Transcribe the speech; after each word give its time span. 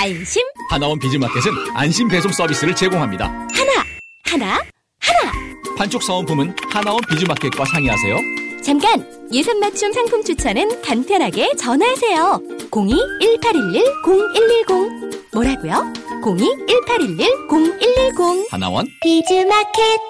안심. 0.00 0.42
하나원 0.70 0.98
비즈마켓은 0.98 1.52
안심 1.74 2.08
배송 2.08 2.32
서비스를 2.32 2.74
제공합니다. 2.74 3.26
하나, 3.26 3.84
하나, 4.24 4.54
하나. 4.98 5.30
판촉 5.76 6.02
사은품은 6.02 6.56
하나원 6.70 7.02
비즈마켓과 7.10 7.66
상의하세요. 7.66 8.16
잠깐! 8.62 9.06
예산 9.30 9.60
맞춤 9.60 9.92
상품 9.92 10.24
추천은 10.24 10.80
간편하게 10.80 11.54
전화하세요. 11.56 12.40
02-1811-0110. 12.70 15.34
뭐라고요? 15.34 15.92
02-1811-0110. 16.22 18.46
하나원 18.50 18.86
비즈마켓. 19.02 20.00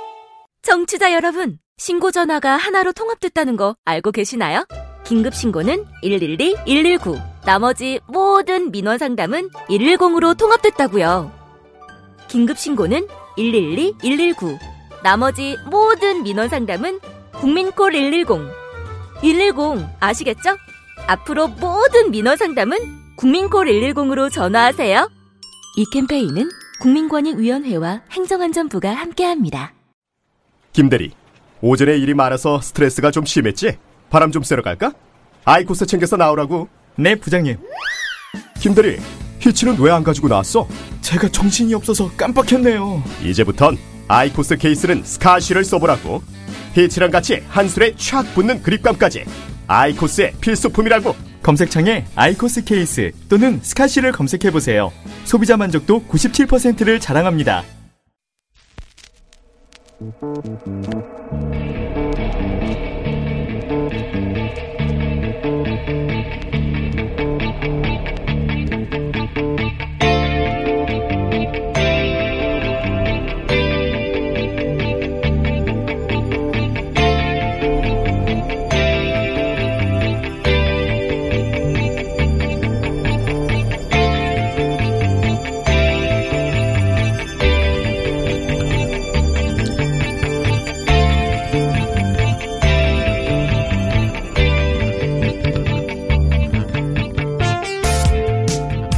청취자 0.62 1.12
여러분, 1.12 1.58
신고 1.78 2.12
전화가 2.12 2.56
하나로 2.56 2.92
통합됐다는 2.92 3.56
거 3.56 3.74
알고 3.84 4.12
계시나요? 4.12 4.64
긴급 5.04 5.34
신고는 5.34 5.84
112, 6.02 6.54
119. 6.64 7.18
나머지 7.44 8.00
모든 8.06 8.70
민원 8.70 8.98
상담은 8.98 9.48
110으로 9.68 10.36
통합됐다고요. 10.36 11.32
긴급 12.28 12.58
신고는 12.58 13.06
112, 13.36 13.94
119. 13.98 14.58
나머지 15.02 15.56
모든 15.70 16.22
민원 16.22 16.48
상담은 16.48 17.00
국민콜 17.32 17.92
110. 17.92 18.26
110 19.22 19.86
아시겠죠? 20.00 20.56
앞으로 21.06 21.48
모든 21.48 22.10
민원 22.10 22.36
상담은 22.36 22.78
국민콜 23.16 23.66
110으로 23.66 24.30
전화하세요. 24.30 25.10
이 25.76 25.84
캠페인은 25.92 26.48
국민권익위원회와 26.80 28.02
행정안전부가 28.10 28.90
함께합니다. 28.92 29.72
김대리, 30.72 31.12
오전에 31.60 31.96
일이 31.96 32.14
많아서 32.14 32.60
스트레스가 32.60 33.10
좀 33.10 33.24
심했지? 33.24 33.76
바람 34.08 34.30
좀 34.30 34.42
쐬러 34.42 34.62
갈까? 34.62 34.92
아이코스 35.44 35.86
챙겨서 35.86 36.16
나오라고. 36.16 36.68
네, 36.96 37.14
부장님. 37.14 37.56
김대리, 38.60 38.98
히츠는 39.40 39.78
왜 39.80 39.90
안 39.90 40.04
가지고 40.04 40.28
나왔어? 40.28 40.68
제가 41.00 41.28
정신이 41.28 41.72
없어서 41.74 42.10
깜빡했네요. 42.16 43.02
이제부턴 43.24 43.78
아이코스 44.08 44.56
케이스는 44.56 45.02
스카시를 45.04 45.64
써보라고. 45.64 46.22
히츠랑 46.74 47.10
같이 47.10 47.42
한 47.48 47.68
손에 47.68 47.94
촥 47.94 48.34
붙는 48.34 48.62
그립감까지. 48.62 49.24
아이코스의 49.66 50.34
필수품이라고. 50.40 51.14
검색창에 51.42 52.04
아이코스 52.14 52.64
케이스 52.64 53.12
또는 53.28 53.60
스카시를 53.62 54.12
검색해보세요. 54.12 54.92
소비자 55.24 55.56
만족도 55.56 56.04
97%를 56.06 57.00
자랑합니다. 57.00 57.64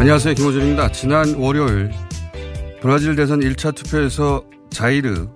안녕하세요. 0.03 0.35
김호준입니다. 0.35 0.91
지난 0.91 1.33
월요일 1.37 1.93
브라질 2.81 3.15
대선 3.15 3.39
1차 3.39 3.73
투표에서 3.73 4.45
자이르 4.69 5.29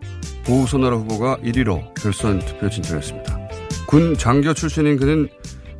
보우소나라 0.45 0.97
후보가 0.97 1.37
1위로 1.37 1.95
결선 1.95 2.41
투표 2.41 2.69
진출했습니다. 2.69 3.39
군 3.87 4.19
장교 4.19 4.53
출신인 4.55 4.97
그는 4.97 5.29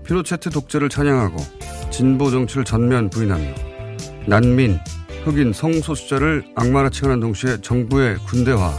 피노체트 0.05 0.51
독재를 0.51 0.89
찬양하고 0.89 1.37
진보 1.91 2.31
정치를 2.31 2.65
전면 2.65 3.11
부인하며 3.11 3.55
난민, 4.29 4.79
흑인, 5.25 5.53
성소수자를 5.53 6.45
악마라 6.55 6.91
칭하는 6.91 7.19
동시에 7.19 7.61
정부의 7.63 8.19
군대화 8.19 8.73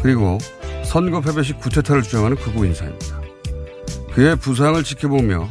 그리고 0.00 0.38
선거 0.84 1.20
패배 1.20 1.42
시 1.42 1.54
구테타를 1.54 2.02
주장하는 2.02 2.36
극우 2.36 2.64
인사입니다. 2.64 3.20
그의 4.12 4.36
부상을 4.36 4.80
지켜보며 4.84 5.48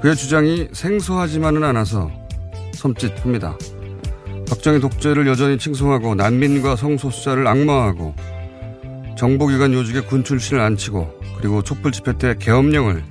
그의 0.00 0.16
주장이 0.16 0.66
생소하지만은 0.72 1.62
않아서 1.62 2.21
섬찟합니다. 2.82 3.56
박정희 4.48 4.80
독재를 4.80 5.26
여전히 5.26 5.56
칭송하고 5.56 6.14
난민과 6.14 6.76
성소수자를 6.76 7.46
악마하고 7.46 8.14
정보기관 9.16 9.72
요직에 9.72 10.00
군 10.00 10.24
출신을 10.24 10.60
안치고 10.60 11.20
그리고 11.38 11.62
촛불 11.62 11.92
집회 11.92 12.16
때 12.18 12.34
계엄령을 12.38 13.04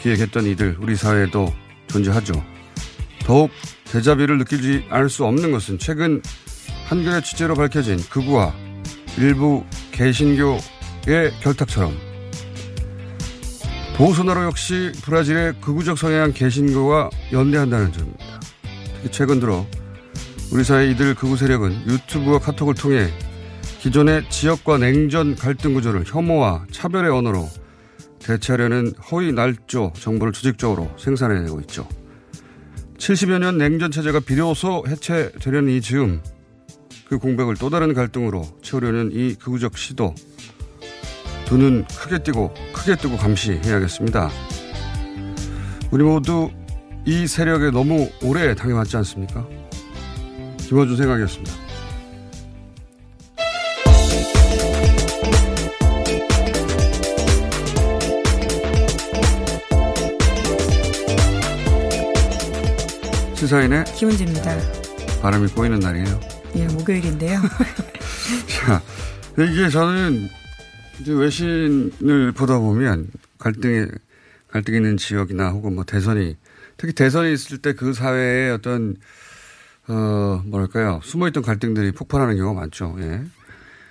기획했던 0.00 0.46
이들 0.46 0.76
우리 0.80 0.96
사회에도 0.96 1.52
존재하죠. 1.88 2.34
더욱 3.20 3.50
대자비를 3.84 4.38
느끼지 4.38 4.86
않을 4.90 5.08
수 5.08 5.24
없는 5.24 5.50
것은 5.52 5.78
최근 5.78 6.22
한겨레 6.86 7.22
취재로 7.22 7.54
밝혀진 7.54 7.98
극우와 8.10 8.52
일부 9.18 9.64
개신교의 9.92 11.32
결탁처럼 11.40 11.96
보수나로 13.96 14.44
역시 14.44 14.92
브라질의 15.02 15.54
극우적 15.60 15.96
성향 15.96 16.32
개신교와 16.32 17.10
연대한다는 17.32 17.92
점입니다. 17.92 18.33
최근 19.10 19.40
들어 19.40 19.66
우리 20.52 20.64
사회 20.64 20.90
이들 20.90 21.14
극우 21.14 21.36
세력은 21.36 21.86
유튜브와 21.86 22.38
카톡을 22.38 22.74
통해 22.74 23.08
기존의 23.80 24.30
지역과 24.30 24.78
냉전 24.78 25.34
갈등 25.34 25.74
구조를 25.74 26.04
혐오와 26.06 26.66
차별의 26.70 27.10
언어로 27.10 27.48
대체하려는 28.18 28.92
허위 29.10 29.32
날조 29.32 29.92
정보를 29.94 30.32
조직적으로 30.32 30.90
생산해내고 30.98 31.60
있죠. 31.62 31.86
70여 32.96 33.38
년 33.38 33.58
냉전 33.58 33.90
체제가 33.90 34.20
비로소 34.20 34.84
해체되려는 34.88 35.72
이 35.72 35.80
즈음 35.80 36.22
그 37.08 37.18
공백을 37.18 37.56
또 37.56 37.68
다른 37.68 37.92
갈등으로 37.92 38.46
채우려는 38.62 39.10
이 39.12 39.34
극우적 39.34 39.76
시도 39.76 40.14
두눈 41.44 41.84
크게 41.84 42.22
뜨고 42.22 42.54
크게 42.72 42.96
뜨고 42.96 43.18
감시해야겠습니다. 43.18 44.30
우리 45.90 46.02
모두 46.02 46.50
이 47.06 47.26
세력에 47.26 47.70
너무 47.70 48.10
오래 48.22 48.54
당해왔지 48.54 48.96
않습니까? 48.98 49.46
김어준 50.58 50.96
생각이었습니다. 50.96 51.52
시사인의 63.34 63.84
김은지입니다. 63.96 64.56
바람이 65.20 65.48
꼬이는 65.48 65.80
날이에요. 65.80 66.20
예, 66.56 66.66
목요일인데요. 66.68 67.38
자, 68.48 68.80
이게 69.38 69.68
저는 69.68 70.30
이제 71.00 71.12
외신을 71.12 72.32
보다 72.32 72.58
보면 72.58 73.08
갈등이, 73.38 73.88
갈등 74.48 74.74
있는 74.76 74.96
지역이나 74.96 75.50
혹은 75.50 75.74
뭐 75.74 75.84
대선이, 75.84 76.36
특히 76.76 76.92
대선이 76.92 77.32
있을 77.32 77.58
때 77.58 77.72
그 77.72 77.92
사회에 77.92 78.50
어떤, 78.50 78.96
어, 79.88 80.42
뭐랄까요. 80.46 81.00
숨어있던 81.02 81.42
갈등들이 81.42 81.92
폭발하는 81.92 82.36
경우가 82.36 82.60
많죠. 82.60 82.96
예. 83.00 83.22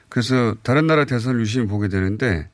그래서 0.10 0.56
다른 0.64 0.88
나라 0.88 1.06
대선을 1.06 1.40
유심히 1.42 1.68
보게 1.68 1.88
되는데, 1.88 2.50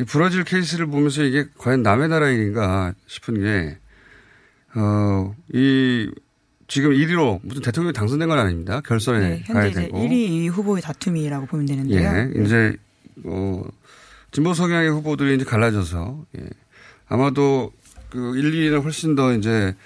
이 0.00 0.04
브라질 0.04 0.44
케이스를 0.44 0.86
보면서 0.86 1.22
이게 1.22 1.46
과연 1.58 1.82
남의 1.82 2.08
나라 2.08 2.28
일인가 2.28 2.92
싶은 3.06 3.40
게, 3.40 3.78
어, 4.74 5.34
이, 5.52 6.10
지금 6.68 6.90
1위로 6.90 7.40
무슨 7.42 7.62
대통령이 7.62 7.92
당선된 7.94 8.28
건 8.28 8.38
아닙니다. 8.38 8.80
결선에 8.84 9.20
네, 9.20 9.42
가야 9.52 9.70
되고. 9.70 9.98
1위 9.98 10.50
후보의 10.50 10.82
다툼이라고 10.82 11.46
보면 11.46 11.64
되는데요. 11.66 12.00
예, 12.00 12.42
이제, 12.42 12.76
어, 13.24 13.62
진보 14.32 14.52
성향의 14.52 14.90
후보들이 14.90 15.36
이제 15.36 15.44
갈라져서, 15.44 16.24
예. 16.38 16.48
아마도 17.08 17.72
그 18.16 18.36
1, 18.38 18.50
2위는 18.52 18.82
훨씬 18.82 19.14
더 19.14 19.32
이제, 19.34 19.76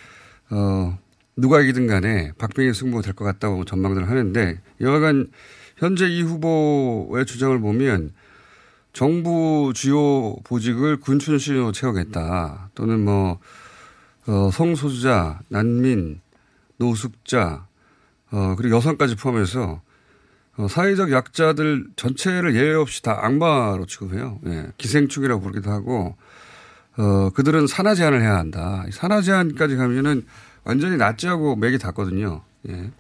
어, 0.51 0.97
누가 1.37 1.61
이기든 1.61 1.87
간에 1.89 2.33
박빙의 2.39 2.75
승부가 2.75 3.03
될 3.03 3.15
것 3.15 3.25
같다고 3.25 3.65
전망들을 3.65 4.09
하는데, 4.09 4.61
여하간 4.81 5.27
현재 5.79 6.07
이 6.07 6.23
후보의 6.23 7.27
주장을 7.27 7.59
보면 7.61 8.13
정부 8.93 9.73
주요 9.75 10.37
보직을 10.45 10.99
군출신으로 11.01 11.73
채우겠다. 11.73 12.71
또는 12.75 13.05
뭐, 13.05 13.41
어, 14.27 14.51
성소수자, 14.53 15.41
난민, 15.49 16.21
노숙자, 16.77 17.67
어, 18.31 18.55
그리고 18.57 18.77
여성까지 18.77 19.17
포함해서 19.17 19.83
어, 20.57 20.69
사회적 20.69 21.11
약자들 21.11 21.87
전체를 21.97 22.55
예외 22.55 22.75
없이 22.75 23.03
다 23.03 23.19
악마로 23.25 23.87
취급해요. 23.87 24.39
예. 24.47 24.67
기생충이라고 24.79 25.41
부르기도 25.41 25.71
하고, 25.71 26.17
어, 27.01 27.31
그들은 27.31 27.67
산하 27.67 27.95
제한을 27.95 28.21
해야 28.21 28.37
한다. 28.37 28.85
이 28.87 28.93
산하 28.93 29.23
제한까지 29.23 29.77
가면은 29.77 30.27
완전히 30.65 30.99
납치하고 30.99 31.57
맥이 31.57 31.79
닿거든요. 31.79 32.43
예. 32.69 32.91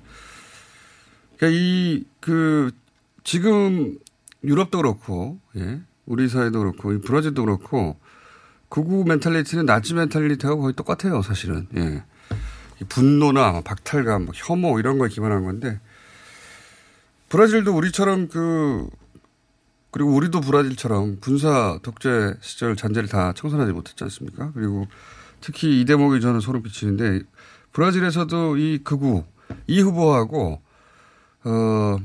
그러니까 1.36 1.58
이, 1.58 2.04
그, 2.18 2.70
지금 3.24 3.98
유럽도 4.42 4.78
그렇고, 4.78 5.38
예. 5.56 5.80
우리 6.06 6.30
사회도 6.30 6.58
그렇고, 6.60 6.94
이 6.94 7.00
브라질도 7.02 7.44
그렇고, 7.44 7.98
극우 8.70 9.04
멘탈리티는 9.04 9.66
나치 9.66 9.92
멘탈리티하고 9.92 10.62
거의 10.62 10.74
똑같아요, 10.74 11.20
사실은. 11.20 11.68
예. 11.76 12.02
이 12.80 12.84
분노나 12.88 13.60
박탈감, 13.60 14.24
뭐 14.24 14.32
혐오 14.34 14.78
이런 14.78 14.96
거에 14.98 15.10
기반한 15.10 15.44
건데, 15.44 15.78
브라질도 17.28 17.76
우리처럼 17.76 18.28
그, 18.28 18.88
그리고 19.90 20.14
우리도 20.14 20.40
브라질처럼 20.40 21.18
군사 21.20 21.78
독재 21.82 22.34
시절 22.40 22.76
잔재를 22.76 23.08
다 23.08 23.32
청산하지 23.32 23.72
못했지 23.72 24.04
않습니까? 24.04 24.52
그리고 24.54 24.86
특히 25.40 25.80
이 25.80 25.84
대목이 25.84 26.20
저는 26.20 26.40
소름 26.40 26.62
끼치는데, 26.62 27.22
브라질에서도 27.72 28.56
이 28.56 28.78
극우, 28.84 29.24
이 29.66 29.80
후보하고, 29.80 30.60
어, 31.44 31.96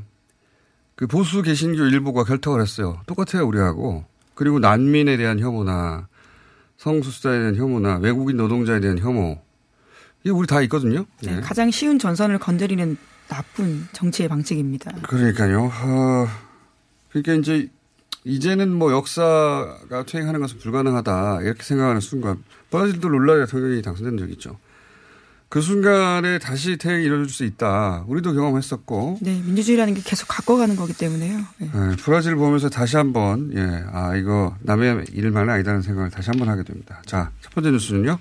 그 0.95 1.07
보수 1.07 1.41
개신교 1.41 1.83
일부가 1.85 2.23
결탁을 2.23 2.61
했어요. 2.61 3.01
똑같아요, 3.05 3.45
우리하고. 3.45 4.05
그리고 4.33 4.59
난민에 4.59 5.17
대한 5.17 5.39
혐오나 5.39 6.07
성소수자에 6.77 7.39
대한 7.39 7.55
혐오나 7.55 7.97
외국인 7.97 8.37
노동자에 8.37 8.79
대한 8.79 8.97
혐오. 8.99 9.41
이게 10.23 10.31
우리 10.31 10.47
다 10.47 10.61
있거든요. 10.63 11.05
네, 11.21 11.35
네. 11.35 11.41
가장 11.41 11.69
쉬운 11.71 11.99
전선을 11.99 12.39
건드리는 12.39 12.97
나쁜 13.27 13.87
정치의 13.91 14.29
방식입니다. 14.29 14.93
그러니까요. 15.03 15.65
어, 15.65 16.27
그러니까 17.09 17.33
이제 17.33 17.69
이제는 18.25 18.73
뭐 18.73 18.91
역사가 18.91 20.03
퇴행하는 20.05 20.41
것은 20.41 20.57
불가능하다 20.57 21.41
이렇게 21.43 21.63
생각하는 21.63 22.01
순간 22.01 22.43
브라질도 22.71 23.07
룰라 23.07 23.45
대통령이 23.45 23.81
당선된 23.81 24.17
적이 24.17 24.33
있죠. 24.33 24.57
그 25.47 25.61
순간에 25.61 26.39
다시 26.39 26.75
퇴행이 26.75 27.05
이루어질 27.05 27.33
수 27.33 27.45
있다. 27.45 28.03
우리도 28.07 28.33
경험했었고. 28.33 29.19
네, 29.21 29.41
민주주의라는 29.45 29.93
게 29.93 30.01
계속 30.03 30.27
바꿔가는 30.27 30.75
거기 30.75 30.91
때문에요. 30.91 31.37
네. 31.59 31.69
네, 31.71 31.95
브라질 32.03 32.35
보면서 32.35 32.67
다시 32.67 32.97
한번 32.97 33.51
예, 33.55 33.85
아 33.91 34.15
이거 34.15 34.55
남의 34.61 35.05
일만은 35.13 35.53
아니다는 35.53 35.81
생각을 35.83 36.09
다시 36.09 36.31
한번 36.31 36.49
하게 36.49 36.63
됩니다. 36.63 37.01
자, 37.05 37.31
첫 37.41 37.53
번째 37.53 37.71
뉴스는요. 37.71 38.17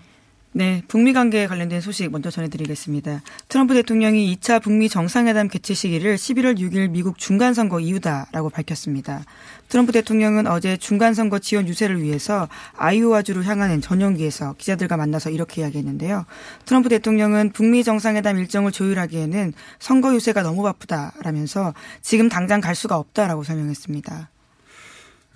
네, 0.56 0.84
북미 0.86 1.12
관계에 1.12 1.48
관련된 1.48 1.80
소식 1.80 2.08
먼저 2.12 2.30
전해드리겠습니다. 2.30 3.22
트럼프 3.48 3.74
대통령이 3.74 4.36
2차 4.36 4.62
북미 4.62 4.88
정상회담 4.88 5.48
개최 5.48 5.74
시기를 5.74 6.14
11월 6.14 6.56
6일 6.56 6.90
미국 6.90 7.18
중간선거 7.18 7.80
이후다라고 7.80 8.50
밝혔습니다. 8.50 9.24
트럼프 9.68 9.92
대통령은 9.92 10.46
어제 10.46 10.76
중간선거 10.76 11.40
지원 11.40 11.66
유세를 11.66 12.00
위해서 12.02 12.48
아이오와주를 12.76 13.46
향하는 13.46 13.80
전용기에서 13.80 14.54
기자들과 14.58 14.96
만나서 14.96 15.30
이렇게 15.30 15.62
이야기했는데요. 15.62 16.26
트럼프 16.64 16.88
대통령은 16.88 17.50
북미 17.52 17.82
정상회담 17.82 18.38
일정을 18.38 18.72
조율하기에는 18.72 19.52
선거 19.78 20.14
유세가 20.14 20.42
너무 20.42 20.62
바쁘다라면서 20.62 21.74
지금 22.02 22.28
당장 22.28 22.60
갈 22.60 22.74
수가 22.74 22.96
없다라고 22.96 23.42
설명했습니다. 23.42 24.30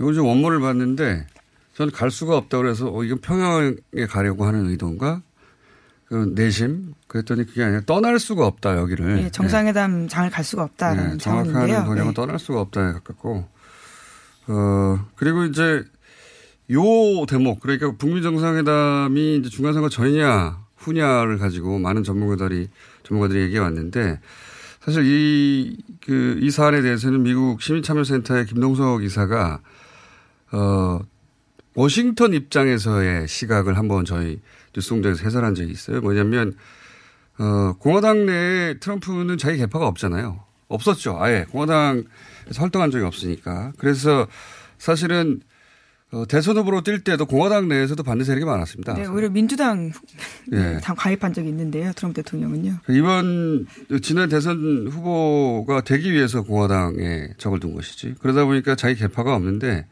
이거 0.01 0.13
좀 0.13 0.27
원문을 0.27 0.61
봤는데 0.61 1.27
저는 1.75 1.93
갈 1.93 2.11
수가 2.11 2.37
없다 2.37 2.59
그래서 2.59 2.93
어, 2.93 3.05
이건 3.05 3.19
평양에 3.21 4.07
가려고 4.09 4.45
하는 4.45 4.69
의도인가? 4.69 5.23
그 6.07 6.33
내심 6.35 6.95
그랬더니 7.07 7.45
그게 7.45 7.63
아니라 7.63 7.83
떠날 7.85 8.19
수가 8.19 8.47
없다 8.47 8.77
여기를. 8.79 9.17
네, 9.17 9.31
정상회담 9.31 10.09
장을 10.09 10.31
갈 10.31 10.43
수가 10.43 10.63
없다라는 10.63 11.13
네, 11.13 11.19
정확한 11.19 11.53
차원인데요. 11.53 11.85
번역은 11.85 12.09
네. 12.09 12.15
떠날 12.15 12.39
수가 12.39 12.61
없다에 12.63 12.93
가깝고 12.95 13.47
어 14.49 15.07
그리고 15.17 15.45
이제 15.45 15.85
요 16.73 16.81
대목 17.27 17.61
그러니까 17.61 17.93
북미 17.97 18.23
정상회담이 18.23 19.37
이제 19.37 19.49
중간선거 19.49 19.89
전이냐 19.89 20.59
후냐를 20.77 21.39
가지고 21.39 21.79
많은 21.79 22.03
전문가들이 22.05 22.69
전문가들이 23.05 23.41
얘기해 23.43 23.61
왔는데 23.61 24.21
사실 24.81 25.05
이 25.05 25.77
그 26.05 26.39
이 26.41 26.51
사안에 26.51 26.81
대해서는 26.83 27.23
미국 27.23 27.61
시민참여센터의 27.61 28.47
김동석 28.47 29.03
이사가 29.05 29.61
어 30.53 31.01
워싱턴 31.75 32.33
입장에서의 32.33 33.29
시각을 33.29 33.77
한번 33.77 34.05
저희 34.07 34.41
뉴스공장에서 34.75 35.23
해설한 35.25 35.55
적이 35.55 35.71
있어요. 35.73 36.01
뭐냐면 36.01 36.55
어 37.39 37.75
공화당 37.79 38.25
내에 38.27 38.79
트럼프는 38.81 39.37
자기 39.37 39.59
개파가 39.59 39.87
없잖아요. 39.87 40.41
없었죠. 40.69 41.17
아예 41.19 41.45
공화당에서 41.51 42.07
활동한 42.59 42.91
적이 42.91 43.05
없으니까. 43.05 43.73
그래서 43.79 44.27
사실은 44.79 45.41
어, 46.11 46.25
대선 46.27 46.57
후보로 46.57 46.81
뛸 46.83 47.05
때도 47.05 47.27
공화당 47.27 47.69
내에서도 47.69 48.03
반대 48.03 48.25
세력이 48.25 48.47
많았습니다. 48.47 48.95
네, 48.95 49.07
오히려 49.07 49.29
민주당 49.29 49.93
예. 50.53 50.81
당 50.83 50.97
가입한 50.97 51.35
적이 51.35 51.51
있는데요. 51.51 51.93
트럼프 51.93 52.23
대통령은요. 52.23 52.79
이번 52.89 53.67
지난 54.01 54.31
대선 54.31 54.89
후보가 54.91 55.83
되기 55.83 56.11
위해서 56.11 56.43
공화당에 56.43 57.29
적을 57.37 57.61
둔 57.61 57.75
것이지. 57.75 58.15
그러다 58.21 58.47
보니까 58.47 58.75
자기 58.75 58.95
개파가 58.95 59.35
없는데 59.35 59.87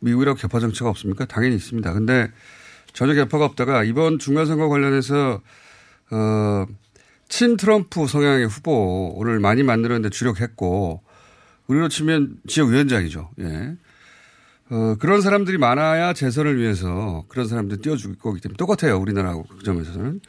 미국이라고 0.00 0.36
개파 0.38 0.58
정치가 0.58 0.88
없습니까? 0.90 1.24
당연히 1.26 1.54
있습니다. 1.54 1.92
근데 1.92 2.28
전혀 2.92 3.14
개파가 3.14 3.44
없다가 3.44 3.84
이번 3.84 4.18
중간선거 4.18 4.68
관련해서 4.68 5.40
어, 6.10 6.66
친 7.32 7.56
트럼프 7.56 8.06
성향의 8.06 8.46
후보를 8.46 9.40
많이 9.40 9.62
만들었는데 9.62 10.10
주력했고 10.10 11.02
우리로 11.66 11.88
치면 11.88 12.36
지역위원장이죠. 12.46 13.30
예. 13.40 13.74
어, 14.68 14.96
그런 15.00 15.22
사람들이 15.22 15.56
많아야 15.56 16.12
재선을 16.12 16.58
위해서 16.60 17.24
그런 17.28 17.48
사람들 17.48 17.78
띄워줄 17.80 18.16
거기 18.18 18.38
때문에 18.42 18.58
똑같아요. 18.58 18.98
우리나라하고 18.98 19.44
그 19.44 19.64
점에서는. 19.64 20.20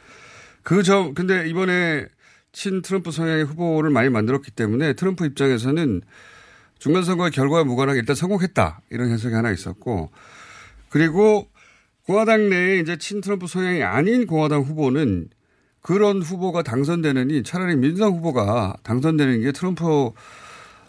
그 0.62 0.82
점, 0.82 1.12
근데 1.12 1.46
이번에 1.46 2.06
친 2.52 2.80
트럼프 2.80 3.10
성향의 3.10 3.44
후보를 3.44 3.90
많이 3.90 4.08
만들었기 4.08 4.52
때문에 4.52 4.94
트럼프 4.94 5.26
입장에서는 5.26 6.00
중간선거의 6.78 7.32
결과와 7.32 7.64
무관하게 7.64 7.98
일단 7.98 8.16
성공했다. 8.16 8.80
이런 8.88 9.10
해석이 9.10 9.34
하나 9.34 9.50
있었고 9.52 10.10
그리고 10.88 11.50
공화당 12.06 12.48
내에 12.48 12.78
이제 12.78 12.96
친 12.96 13.20
트럼프 13.20 13.46
성향이 13.46 13.82
아닌 13.82 14.26
공화당 14.26 14.62
후보는 14.62 15.28
그런 15.84 16.22
후보가 16.22 16.62
당선되느니 16.62 17.42
차라리 17.42 17.76
민주당 17.76 18.12
후보가 18.12 18.78
당선되는 18.84 19.42
게 19.42 19.52
트럼프 19.52 20.12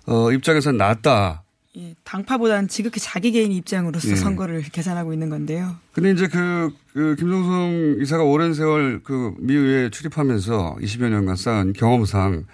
어, 0.07 0.31
입장에서는 0.31 0.77
낫다. 0.77 1.43
예, 1.77 1.93
당파보다는 2.05 2.69
지극히 2.69 3.01
자기 3.01 3.33
개인 3.33 3.51
입장으로서 3.51 4.09
예. 4.11 4.15
선거를 4.15 4.61
계산하고 4.61 5.11
있는 5.11 5.29
건데요. 5.29 5.75
근데 5.91 6.11
이제 6.11 6.29
그, 6.29 6.71
그 6.93 7.17
김동성 7.19 7.97
이사가 7.99 8.23
오랜 8.23 8.53
세월 8.53 9.01
그 9.03 9.33
미의회에 9.39 9.89
출입하면서 9.89 10.77
20여 10.79 11.09
년간 11.09 11.35
쌓은 11.35 11.73
경험상 11.73 12.45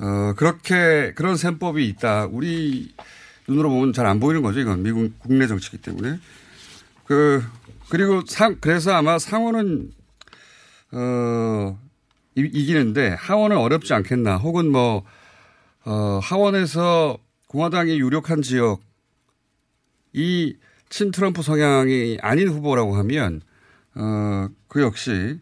어, 0.00 0.34
그렇게 0.36 1.14
그런 1.14 1.38
셈법이 1.38 1.86
있다. 1.88 2.26
우리 2.30 2.92
눈으로 3.48 3.70
보면 3.70 3.94
잘 3.94 4.04
안 4.04 4.20
보이는 4.20 4.42
거죠. 4.42 4.60
이건 4.60 4.82
미국 4.82 5.18
국내 5.18 5.46
정치기 5.46 5.78
때문에. 5.78 6.18
그, 7.06 7.42
그리고 7.88 8.20
상, 8.26 8.56
그래서 8.60 8.92
아마 8.92 9.18
상원은 9.18 9.90
어, 10.92 11.78
이, 12.36 12.40
이기는데 12.40 13.16
하원은 13.18 13.56
어렵지 13.56 13.92
않겠나. 13.94 14.36
혹은 14.36 14.70
뭐, 14.70 15.04
어, 15.84 16.20
하원에서 16.22 17.18
공화당이 17.48 17.98
유력한 17.98 18.42
지역 18.42 18.80
이 20.12 20.56
친트럼프 20.88 21.42
성향이 21.42 22.18
아닌 22.20 22.48
후보라고 22.48 22.96
하면 22.96 23.40
어, 23.94 24.48
그 24.68 24.82
역시 24.82 25.38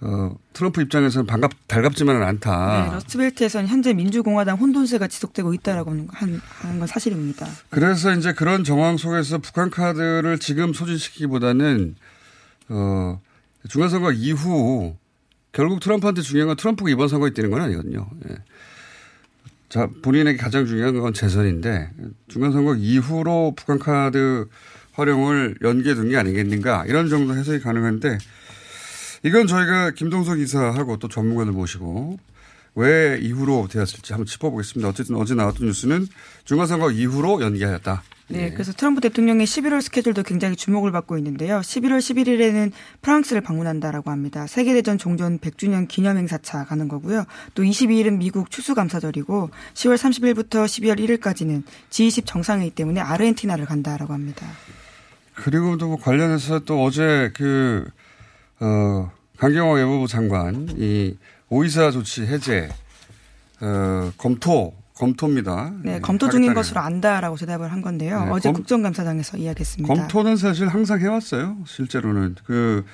어, 0.00 0.36
트럼프 0.52 0.82
입장에서는 0.82 1.26
반갑, 1.26 1.52
달갑지만은 1.68 2.22
않다. 2.22 2.84
네, 2.84 2.92
러스트벨트에서는 2.92 3.66
현재 3.66 3.94
민주공화당 3.94 4.58
혼돈세가 4.58 5.08
지속되고 5.08 5.54
있다라고 5.54 5.90
하는, 5.90 6.40
하는 6.42 6.78
건 6.78 6.86
사실입니다. 6.86 7.46
그래서 7.70 8.12
이제 8.14 8.34
그런 8.34 8.62
정황 8.62 8.98
속에서 8.98 9.38
북한 9.38 9.70
카드를 9.70 10.38
지금 10.38 10.74
소진시키기보다는 10.74 11.96
어, 12.68 13.20
중간선거 13.68 14.12
이후 14.12 14.96
결국 15.52 15.80
트럼프한테 15.80 16.22
중요한 16.22 16.48
건 16.48 16.56
트럼프가 16.56 16.90
이번 16.90 17.08
선거에 17.08 17.30
뛰는 17.30 17.50
건 17.50 17.62
아니거든요. 17.62 18.08
예. 18.28 18.36
자, 19.68 19.88
본인에게 20.02 20.36
가장 20.36 20.66
중요한 20.66 20.98
건 20.98 21.12
재선인데 21.12 21.90
중간선거 22.28 22.76
이후로 22.76 23.54
북한 23.56 23.78
카드 23.78 24.46
활용을 24.92 25.56
연기해 25.62 25.94
둔 25.94 26.08
게 26.08 26.16
아니겠는가 26.16 26.86
이런 26.86 27.08
정도 27.08 27.34
해석이 27.34 27.60
가능한데 27.60 28.18
이건 29.24 29.46
저희가 29.46 29.90
김동석 29.90 30.38
이사하고 30.40 30.98
또 30.98 31.08
전문가들 31.08 31.52
모시고 31.52 32.18
왜 32.76 33.18
이후로 33.20 33.68
되었을지 33.70 34.12
한번 34.12 34.26
짚어보겠습니다. 34.26 34.88
어쨌든 34.88 35.16
어제 35.16 35.34
나왔던 35.34 35.66
뉴스는 35.66 36.06
중간선거 36.44 36.92
이후로 36.92 37.40
연기하였다. 37.40 38.02
네, 38.28 38.50
그래서 38.50 38.72
트럼프 38.72 39.00
대통령의 39.00 39.46
11월 39.46 39.80
스케줄도 39.80 40.24
굉장히 40.24 40.56
주목을 40.56 40.90
받고 40.90 41.16
있는데요. 41.18 41.60
11월 41.60 41.98
11일에는 41.98 42.72
프랑스를 43.00 43.40
방문한다라고 43.40 44.10
합니다. 44.10 44.48
세계대전 44.48 44.98
종전 44.98 45.38
100주년 45.38 45.86
기념 45.86 46.16
행사차 46.16 46.64
가는 46.64 46.88
거고요. 46.88 47.24
또 47.54 47.62
22일은 47.62 48.18
미국 48.18 48.50
추수감사절이고 48.50 49.50
10월 49.74 49.94
30일부터 49.94 50.64
12월 50.64 50.98
1일까지는 50.98 51.62
G20 51.90 52.26
정상회의 52.26 52.70
때문에 52.70 53.00
아르헨티나를 53.00 53.64
간다라고 53.64 54.12
합니다. 54.12 54.44
그리고 55.34 55.76
또뭐 55.76 55.96
관련해서 55.96 56.60
또 56.60 56.82
어제 56.82 57.30
그, 57.34 57.86
어, 58.58 59.12
강경화 59.36 59.74
외무부 59.74 60.08
장관이 60.08 61.16
오이사 61.48 61.92
조치 61.92 62.22
해제, 62.22 62.70
어, 63.60 64.10
검토, 64.16 64.74
검토입니다. 64.96 65.72
네, 65.82 66.00
검토 66.00 66.28
중인 66.30 66.54
것으로 66.54 66.80
안다라고 66.80 67.36
대답을 67.36 67.70
한 67.70 67.82
건데요. 67.82 68.24
네, 68.24 68.30
어제 68.30 68.48
검, 68.48 68.56
국정감사장에서 68.56 69.36
이야기했습니다. 69.36 69.94
검토는 69.94 70.36
사실 70.36 70.68
항상 70.68 71.00
해왔어요. 71.00 71.58
실제로는. 71.66 72.36
그, 72.46 72.84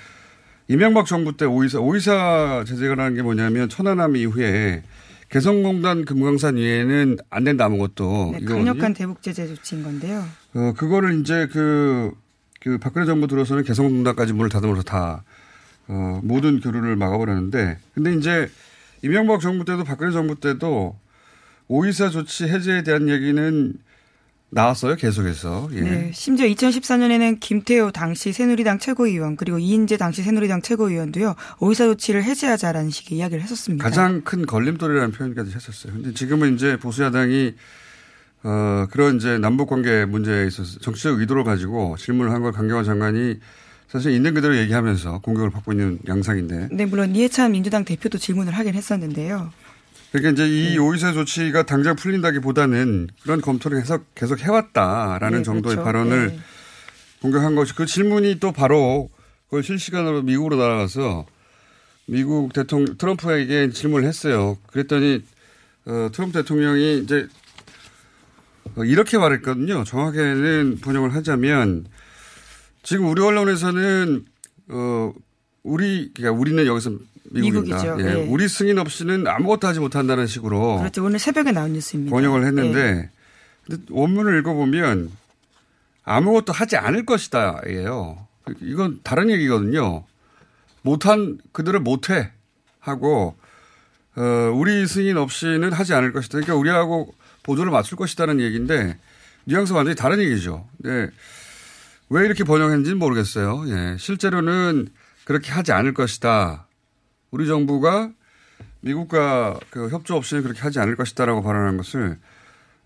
이명박 0.68 1.06
정부 1.06 1.36
때 1.36 1.44
오이사, 1.44 1.78
오이사 1.78 2.64
제재가라는 2.66 3.14
게 3.14 3.22
뭐냐면 3.22 3.68
천안함 3.68 4.16
이후에 4.16 4.82
개성공단 5.28 6.04
금강산 6.04 6.56
위에는 6.56 7.18
안 7.30 7.44
된다 7.44 7.66
아무것도. 7.66 8.36
네, 8.38 8.44
강력한 8.44 8.94
대북 8.94 9.22
제재 9.22 9.46
조치인 9.46 9.82
건데요. 9.82 10.24
어, 10.54 10.72
그거를 10.76 11.20
이제 11.20 11.48
그, 11.52 12.12
그 12.60 12.78
박근혜 12.78 13.06
정부 13.06 13.28
들어서는 13.28 13.62
개성공단까지 13.62 14.32
문을 14.32 14.50
닫으면서 14.50 14.82
다, 14.82 15.24
어, 15.88 16.20
모든 16.22 16.60
교류를 16.60 16.96
막아버렸는데 16.96 17.78
근데 17.94 18.14
이제 18.14 18.48
이명박 19.02 19.40
정부 19.40 19.64
때도 19.64 19.84
박근혜 19.84 20.12
정부 20.12 20.38
때도 20.38 20.96
오이사 21.68 22.10
조치 22.10 22.44
해제에 22.44 22.82
대한 22.82 23.08
얘기는 23.08 23.74
나왔어요, 24.50 24.96
계속해서. 24.96 25.70
예. 25.72 25.80
네, 25.80 26.10
심지어 26.12 26.46
2014년에는 26.46 27.40
김태호 27.40 27.90
당시 27.90 28.32
새누리당 28.34 28.78
최고위원 28.78 29.36
그리고 29.36 29.58
이인재 29.58 29.96
당시 29.96 30.22
새누리당 30.22 30.60
최고위원도요 30.60 31.34
오이사 31.60 31.86
조치를 31.86 32.22
해제하자라는 32.24 32.90
식의 32.90 33.16
이야기를 33.16 33.42
했었습니다. 33.42 33.82
가장 33.82 34.20
큰 34.22 34.44
걸림돌이라는 34.44 35.12
표현까지 35.12 35.52
했었어요. 35.54 35.94
근데 35.94 36.12
지금은 36.12 36.54
이제 36.54 36.76
보수야당이 36.76 37.54
어 38.44 38.86
그런 38.90 39.16
이제 39.16 39.38
남북 39.38 39.70
관계 39.70 40.04
문제에 40.04 40.46
있어서 40.48 40.78
정치적 40.80 41.20
의도를 41.20 41.44
가지고 41.44 41.96
질문을 41.96 42.32
한 42.32 42.42
걸 42.42 42.52
강경화 42.52 42.82
장관이 42.82 43.38
사실 43.88 44.10
있는 44.12 44.34
그대로 44.34 44.56
얘기하면서 44.56 45.20
공격을 45.20 45.50
받고 45.50 45.72
있는 45.72 45.98
양상인데. 46.08 46.68
네, 46.72 46.84
물론 46.86 47.14
이해찬 47.14 47.52
민주당 47.52 47.84
대표도 47.86 48.18
질문을 48.18 48.52
하긴 48.54 48.74
했었는데요. 48.74 49.50
그러니까 50.12 50.30
이제 50.30 50.46
이 50.46 50.70
네. 50.72 50.78
오이사 50.78 51.12
조치가 51.14 51.64
당장 51.64 51.96
풀린다기보다는 51.96 53.08
그런 53.22 53.40
검토를 53.40 53.80
계속 53.80 54.14
계속 54.14 54.40
해왔다라는 54.40 55.38
네, 55.38 55.42
정도의 55.42 55.76
그렇죠. 55.76 55.84
발언을 55.84 56.26
네. 56.28 56.40
공격한 57.22 57.54
것이 57.54 57.74
그 57.74 57.86
질문이 57.86 58.38
또 58.38 58.52
바로 58.52 59.08
그걸 59.46 59.62
실시간으로 59.62 60.22
미국으로 60.22 60.56
날아가서 60.56 61.24
미국 62.06 62.52
대통령 62.52 62.96
트럼프에게 62.98 63.70
질문을 63.70 64.06
했어요. 64.06 64.58
그랬더니 64.66 65.22
어, 65.86 66.10
트럼프 66.12 66.32
대통령이 66.42 66.98
이제 66.98 67.26
어, 68.76 68.84
이렇게 68.84 69.16
말했거든요. 69.16 69.84
정확하게는 69.84 70.80
번역을 70.82 71.14
하자면 71.14 71.86
지금 72.82 73.08
우리 73.08 73.22
언론에서는 73.22 74.26
어 74.68 75.12
우리 75.62 76.10
그러니까 76.14 76.38
우리는 76.38 76.66
여기서 76.66 76.98
미국입니다. 77.40 77.98
예. 77.98 78.02
네. 78.02 78.26
우리 78.28 78.48
승인 78.48 78.78
없이는 78.78 79.26
아무것도 79.26 79.66
하지 79.66 79.80
못한다는 79.80 80.26
식으로 80.26 80.78
그렇죠. 80.78 81.04
오늘 81.04 81.18
새벽에 81.18 81.52
나온 81.52 81.72
뉴스입니다. 81.72 82.14
번역을 82.14 82.44
했는데 82.46 83.10
네. 83.68 83.76
원문을 83.90 84.38
읽어보면 84.40 85.10
아무것도 86.04 86.52
하지 86.52 86.76
않을 86.76 87.06
것이다 87.06 87.60
예요. 87.68 88.26
이건 88.60 89.00
다른 89.02 89.30
얘기거든요. 89.30 90.04
못한 90.82 91.38
그들을 91.52 91.78
못해 91.80 92.30
하고 92.80 93.36
어, 94.16 94.22
우리 94.54 94.86
승인 94.86 95.16
없이는 95.16 95.72
하지 95.72 95.94
않을 95.94 96.12
것이다. 96.12 96.32
그러니까 96.32 96.56
우리하고 96.56 97.14
보조를 97.44 97.72
맞출 97.72 97.96
것이다는 97.96 98.40
얘기인데 98.40 98.98
뉘앙스 99.44 99.72
완전히 99.72 99.96
다른 99.96 100.20
얘기죠. 100.20 100.68
네. 100.78 101.08
왜 102.10 102.26
이렇게 102.26 102.44
번역했는지는 102.44 102.98
모르겠어요. 102.98 103.64
예. 103.68 103.96
실제로는 103.98 104.88
그렇게 105.24 105.50
하지 105.50 105.72
않을 105.72 105.94
것이다. 105.94 106.66
우리 107.32 107.46
정부가 107.46 108.12
미국과 108.80 109.58
그 109.70 109.88
협조 109.88 110.16
없이는 110.16 110.42
그렇게 110.42 110.60
하지 110.60 110.78
않을 110.78 110.96
것이다라고 110.96 111.42
발언한 111.42 111.76
것을 111.78 112.18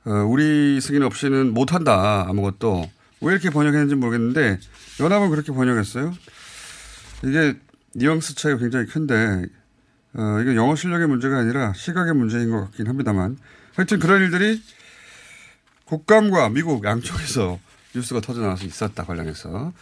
어, 0.05 0.11
우리 0.11 0.81
승인 0.81 1.03
없이는 1.03 1.53
못한다 1.53 2.26
아무것도 2.29 2.88
왜 3.23 3.33
이렇게 3.33 3.50
번역했는지 3.50 3.97
모르겠는데 3.97 4.59
연합은 5.00 5.31
그렇게 5.31 5.53
번역했어요. 5.53 6.15
이게 7.25 7.57
뉘앙스 7.95 8.37
차이가 8.37 8.59
굉장히 8.59 8.87
큰데 8.87 9.47
어, 10.15 10.41
이게 10.41 10.55
영어 10.55 10.76
실력의 10.76 11.09
문제가 11.09 11.38
아니라 11.38 11.73
시각의 11.75 12.15
문제인 12.15 12.50
것 12.50 12.61
같긴 12.67 12.87
합니다만 12.87 13.37
하여튼 13.75 13.99
그런 13.99 14.23
일들이 14.23 14.62
국감과 15.87 16.50
미국 16.50 16.85
양쪽에서 16.85 17.59
뉴스가 17.95 18.21
터져 18.21 18.43
나와서 18.43 18.65
있었다 18.65 19.05
관련해서 19.05 19.73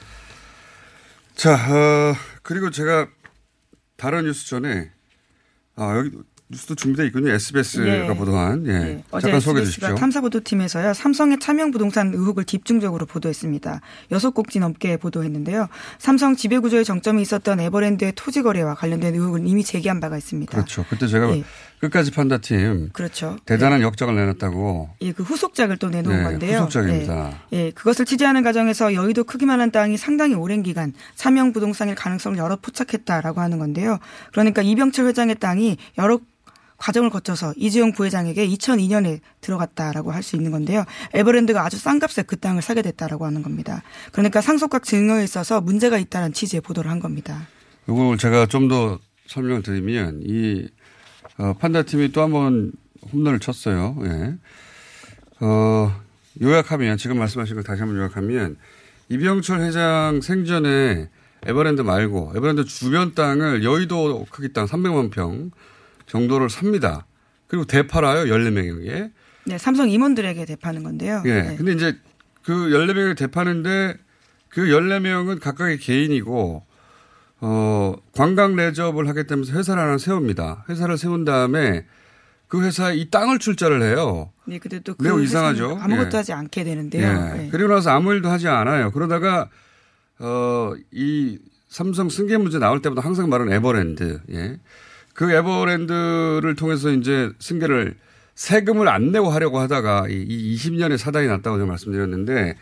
자 1.35 1.54
어, 1.54 2.14
그리고 2.42 2.71
제가 2.71 3.09
다른 4.04 4.25
뉴스 4.25 4.46
전에 4.46 4.90
아 5.76 5.96
여기 5.96 6.11
뉴스도 6.50 6.75
준비되어 6.75 7.06
있군요. 7.06 7.30
SBS가 7.30 8.11
예. 8.11 8.14
보도한. 8.14 8.66
예. 8.66 8.73
예. 8.73 9.02
잠깐 9.18 9.40
소개해 9.40 9.64
주십시오. 9.64 9.94
탐사보도팀에서요. 9.94 10.92
삼성의 10.92 11.40
차명 11.40 11.70
부동산 11.70 12.12
의혹을 12.12 12.44
집중적으로 12.44 13.06
보도했습니다. 13.06 13.80
여섯 14.12 14.32
곡지 14.32 14.61
넘게 14.61 14.99
보도했는데요. 14.99 15.68
삼성 15.99 16.37
지배구조에 16.37 16.84
정점이 16.84 17.23
있었던 17.23 17.61
에버랜드의 17.61 18.12
토지 18.14 18.42
거래와 18.42 18.75
관련된 18.75 19.14
의혹을 19.14 19.46
이미 19.46 19.64
제기한 19.64 20.00
바가 20.00 20.18
있습니다. 20.18 20.52
그렇죠. 20.52 20.84
그때 20.90 21.06
제가 21.06 21.34
예. 21.34 21.42
끝까지 21.81 22.11
판다팀. 22.12 22.90
그렇죠. 22.93 23.37
대단한 23.45 23.81
네. 23.81 23.85
역작을 23.85 24.14
내놨다고. 24.14 24.90
예, 25.02 25.12
그 25.12 25.23
후속작을 25.23 25.76
또 25.76 25.90
내놓은 25.90 26.16
네, 26.16 26.23
건데요. 26.23 26.59
후속작입니다. 26.61 27.38
예, 27.52 27.57
예, 27.66 27.71
그것을 27.73 28.04
취재하는 28.07 28.43
과정에서 28.43 28.95
여의도 28.95 29.25
크기만한 29.25 29.71
땅이 29.71 29.97
상당히 29.97 30.35
오랜 30.35 30.62
기간 30.62 30.93
차명 31.14 31.52
부동산일 31.52 31.95
가능성을 31.95 32.38
여러 32.38 32.57
포착했다라고 32.57 33.40
하는 33.40 33.59
건데요. 33.59 33.99
그러니까 34.33 34.62
이병철 34.62 35.07
회장의 35.09 35.37
땅이 35.37 35.76
여러 35.99 36.21
과정을 36.76 37.09
거쳐서 37.11 37.54
이재용 37.57 37.93
부회장에게 37.93 38.47
2002년에 38.49 39.21
들어갔다라고 39.40 40.11
할 40.11 40.23
수 40.23 40.37
있는 40.37 40.50
건데요. 40.50 40.85
에버랜드가 41.14 41.64
아주 41.64 41.78
싼 41.78 41.99
값에 41.99 42.23
그 42.23 42.37
땅을 42.38 42.62
사게 42.62 42.83
됐다라고 42.83 43.25
하는 43.26 43.43
겁니다. 43.43 43.83
그러니까 44.12 44.40
상속각 44.40 44.85
증여에 44.85 45.23
있어서 45.25 45.61
문제가 45.61 45.99
있다는 45.99 46.33
취지의 46.33 46.61
보도를 46.62 46.90
한 46.90 46.99
겁니다. 47.00 47.47
이걸 47.88 48.16
제가 48.19 48.47
좀 48.47 48.69
더 48.69 48.99
설명을 49.26 49.62
드리면 49.62 50.21
이 50.25 50.69
어, 51.38 51.55
판다팀이 51.59 52.12
또 52.12 52.23
한 52.23 52.31
번 52.33 52.73
홈런을 53.12 53.38
쳤어요. 53.38 53.97
예. 54.05 54.35
어, 55.41 56.00
요약하면 56.43 56.97
지금 56.97 57.19
말씀하신 57.19 57.55
걸 57.57 57.64
다시 57.64 57.81
한번 57.81 57.99
요약하면 57.99 58.57
이병철 59.09 59.61
회장 59.61 60.21
생전에 60.23 61.11
에버랜드 61.47 61.83
말고 61.83 62.33
에버랜드 62.37 62.64
주변 62.64 63.14
땅을 63.14 63.62
여의도 63.62 64.26
크기 64.31 64.53
땅 64.53 64.64
300만 64.67 65.11
평 65.11 65.50
정도를 66.07 66.49
삽니다. 66.49 67.07
그리고 67.47 67.67
대팔아요. 67.67 68.25
14명에게. 68.33 69.12
네, 69.47 69.59
삼성 69.59 69.91
임원들에게 69.91 70.47
대파는 70.47 70.83
건데요. 70.83 71.23
예. 71.26 71.43
네. 71.43 71.57
근데 71.57 71.73
이제 71.73 71.99
그 72.43 72.53
14명을 72.53 73.17
대파는데 73.19 73.97
그 74.49 74.62
14명은 74.62 75.41
각각의 75.41 75.79
개인이고 75.79 76.64
어, 77.46 77.94
관광 78.12 78.56
레저업을 78.56 79.06
하겠다면서 79.06 79.52
회사를 79.52 79.82
하나 79.82 79.98
세웁니다. 79.98 80.64
회사를 80.70 80.96
세운 80.96 81.26
다음에 81.26 81.84
그 82.48 82.64
회사에 82.64 82.96
이 82.96 83.10
땅을 83.10 83.38
출자를 83.38 83.82
해요. 83.82 84.30
네, 84.46 84.58
근데 84.58 84.78
또그 84.78 85.02
매우 85.02 85.20
이상하죠. 85.22 85.78
아무것도 85.78 86.10
예. 86.14 86.16
하지 86.16 86.32
않게 86.32 86.64
되는데요. 86.64 87.06
예. 87.06 87.36
네. 87.36 87.48
그리고 87.52 87.74
나서 87.74 87.90
아무 87.90 88.14
일도 88.14 88.30
하지 88.30 88.48
않아요. 88.48 88.92
그러다가 88.92 89.50
어, 90.20 90.72
이 90.90 91.38
삼성 91.68 92.08
승계 92.08 92.38
문제 92.38 92.58
나올 92.58 92.80
때마다 92.80 93.02
항상 93.02 93.28
말은 93.28 93.52
에버랜드. 93.52 94.20
예. 94.32 94.58
그 95.12 95.30
에버랜드를 95.30 96.54
통해서 96.56 96.90
이제 96.92 97.30
승계를 97.40 97.94
세금을 98.36 98.88
안 98.88 99.12
내고 99.12 99.28
하려고 99.28 99.58
하다가 99.58 100.06
이 100.08 100.56
20년의 100.56 100.96
사단이 100.96 101.26
났다고 101.26 101.58
제가 101.58 101.66
말씀드렸는데 101.66 102.56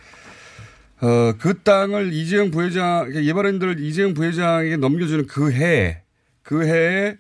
어, 1.03 1.33
그 1.37 1.63
땅을 1.63 2.13
이재용 2.13 2.53
부회장, 2.53 3.11
에버랜드를 3.13 3.81
이재용 3.81 4.15
부회장에게 4.15 4.77
넘겨주는 4.77 5.27
그 5.27 5.51
해, 5.53 6.03
그 6.43 6.65
해에 6.65 7.17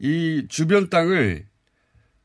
이 0.00 0.46
주변 0.48 0.90
땅을 0.90 1.46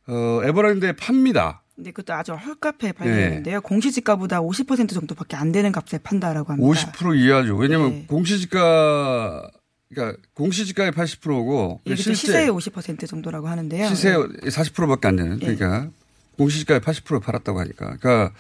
어, 0.08 0.42
에버랜드에 0.44 0.94
팝니다. 0.94 1.62
네, 1.76 1.92
그것도 1.92 2.14
아주 2.14 2.34
헐값에 2.34 2.94
발견했는데요. 2.94 3.56
네. 3.58 3.62
공시지가보다 3.62 4.42
50% 4.42 4.90
정도밖에 4.90 5.36
안 5.36 5.52
되는 5.52 5.72
값에 5.72 6.00
판다라고 6.00 6.52
합니다. 6.52 6.92
50% 6.92 7.18
이하죠. 7.18 7.56
왜냐하면 7.56 7.92
네. 7.92 8.06
공시지가 8.08 9.50
그러니까 9.90 10.18
공시지가의 10.34 10.92
80%고 10.92 11.82
예, 11.88 11.96
실제 11.96 12.14
시세의 12.14 12.50
50% 12.50 13.08
정도라고 13.08 13.48
하는데요. 13.48 13.88
시세 13.90 14.12
네. 14.12 14.50
40%밖에 14.50 15.08
안 15.08 15.16
되는. 15.16 15.40
그러니까 15.40 15.82
네. 15.86 15.90
공시지가의 16.38 16.82
80% 16.82 17.22
팔았다고 17.22 17.60
하니까. 17.60 17.98
그러니까 17.98 18.34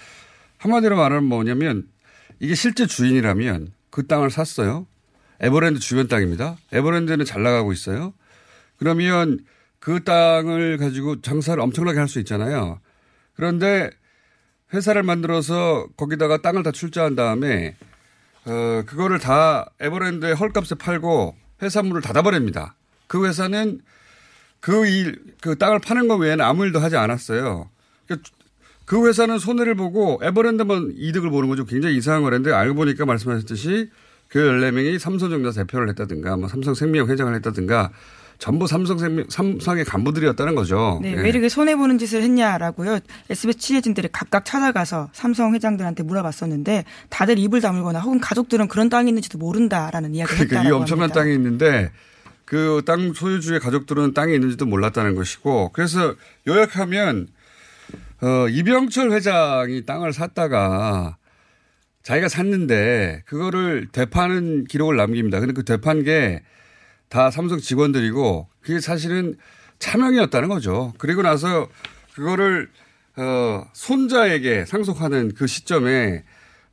한마디로 0.57 0.95
말하면 0.95 1.25
뭐냐면 1.25 1.87
이게 2.41 2.55
실제 2.55 2.87
주인이라면 2.87 3.71
그 3.91 4.07
땅을 4.07 4.31
샀어요. 4.31 4.87
에버랜드 5.39 5.79
주변 5.79 6.07
땅입니다. 6.07 6.57
에버랜드는 6.71 7.23
잘 7.23 7.43
나가고 7.43 7.71
있어요. 7.71 8.13
그러면 8.77 9.39
그 9.79 10.03
땅을 10.03 10.77
가지고 10.77 11.21
장사를 11.21 11.61
엄청나게 11.61 11.99
할 11.99 12.07
수 12.07 12.17
있잖아요. 12.19 12.79
그런데 13.35 13.91
회사를 14.73 15.03
만들어서 15.03 15.87
거기다가 15.97 16.41
땅을 16.41 16.63
다 16.63 16.71
출자한 16.71 17.15
다음에 17.15 17.75
어 18.45 18.83
그거를 18.87 19.19
다 19.19 19.69
에버랜드에 19.79 20.31
헐값에 20.31 20.75
팔고 20.79 21.35
회사물을 21.61 22.01
닫아버립니다. 22.01 22.75
그 23.05 23.27
회사는 23.27 23.81
그 24.59 24.87
일, 24.87 25.35
그 25.41 25.59
땅을 25.59 25.79
파는 25.79 26.07
것 26.07 26.15
외에는 26.15 26.43
아무 26.43 26.65
일도 26.65 26.79
하지 26.79 26.97
않았어요. 26.97 27.69
그러니까 28.07 28.29
그 28.91 29.07
회사는 29.07 29.39
손해를 29.39 29.75
보고 29.75 30.19
에버랜드만 30.21 30.95
이득을 30.97 31.29
보는 31.29 31.47
거죠. 31.47 31.63
굉장히 31.63 31.95
이상한 31.95 32.23
거랬는데 32.23 32.53
알고 32.53 32.75
보니까 32.75 33.05
말씀하셨듯이 33.05 33.89
그 34.27 34.39
14명이 34.39 34.99
삼성전자 34.99 35.51
대표를 35.63 35.87
했다든가 35.91 36.35
뭐 36.35 36.49
삼성생명 36.49 37.07
회장을 37.07 37.33
했다든가 37.35 37.91
전부 38.37 38.67
삼성생명, 38.67 39.27
삼성의 39.29 39.85
간부들이었다는 39.85 40.55
거죠. 40.55 40.99
네, 41.01 41.15
네. 41.15 41.21
왜 41.21 41.29
이렇게 41.29 41.47
손해보는 41.47 41.99
짓을 41.99 42.21
했냐라고요. 42.21 42.99
SBS 43.29 43.57
취재진들이 43.59 44.09
각각 44.11 44.43
찾아가서 44.43 45.07
삼성 45.13 45.53
회장들한테 45.53 46.03
물어봤었는데 46.03 46.83
다들 47.07 47.39
입을 47.39 47.61
다물거나 47.61 48.01
혹은 48.01 48.19
가족들은 48.19 48.67
그런 48.67 48.89
땅이 48.89 49.07
있는지도 49.07 49.37
모른다라는 49.37 50.15
이야기를 50.15 50.47
그러니까 50.47 50.57
했다고 50.57 50.67
이 50.67 50.77
엄청난 50.77 51.03
합니다. 51.03 51.21
땅이 51.21 51.33
있는데 51.35 51.93
그 52.43 52.81
땅 52.85 53.13
소유주의 53.13 53.61
가족들은 53.61 54.13
땅이 54.13 54.33
있는지도 54.33 54.65
몰랐다는 54.65 55.15
것이고 55.15 55.69
그래서 55.71 56.13
요약하면 56.45 57.29
어, 58.21 58.47
이병철 58.49 59.11
회장이 59.11 59.85
땅을 59.85 60.13
샀다가 60.13 61.17
자기가 62.03 62.29
샀는데 62.29 63.23
그거를 63.25 63.87
되파는 63.91 64.65
기록을 64.65 64.95
남깁니다. 64.95 65.39
근데 65.39 65.53
그 65.53 65.63
되판 65.63 66.03
게 66.03 66.41
다 67.11 67.29
삼성 67.29 67.59
직원들이고 67.59 68.47
그게 68.61 68.79
사실은 68.79 69.35
차명이었다는 69.79 70.47
거죠. 70.47 70.93
그리고 70.97 71.21
나서 71.21 71.67
그거를 72.13 72.71
어, 73.17 73.65
손자에게 73.73 74.63
상속하는 74.65 75.33
그 75.33 75.45
시점에 75.45 76.23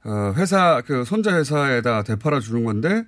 어, 0.04 0.32
회사 0.36 0.80
그 0.86 1.04
손자 1.04 1.36
회사에다 1.36 2.04
되팔아 2.04 2.38
주는 2.38 2.62
건데 2.64 3.04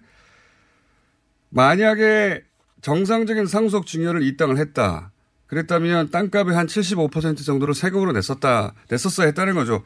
만약에 1.50 2.42
정상적인 2.82 3.46
상속 3.46 3.86
증여를 3.86 4.22
이 4.22 4.36
땅을 4.36 4.58
했다. 4.58 5.09
그랬다면 5.50 6.10
땅값의 6.10 6.54
한 6.54 6.66
75% 6.68 7.44
정도를 7.44 7.74
세금으로 7.74 8.12
냈었다, 8.12 8.72
냈었어야 8.88 9.26
했다는 9.26 9.54
거죠. 9.54 9.82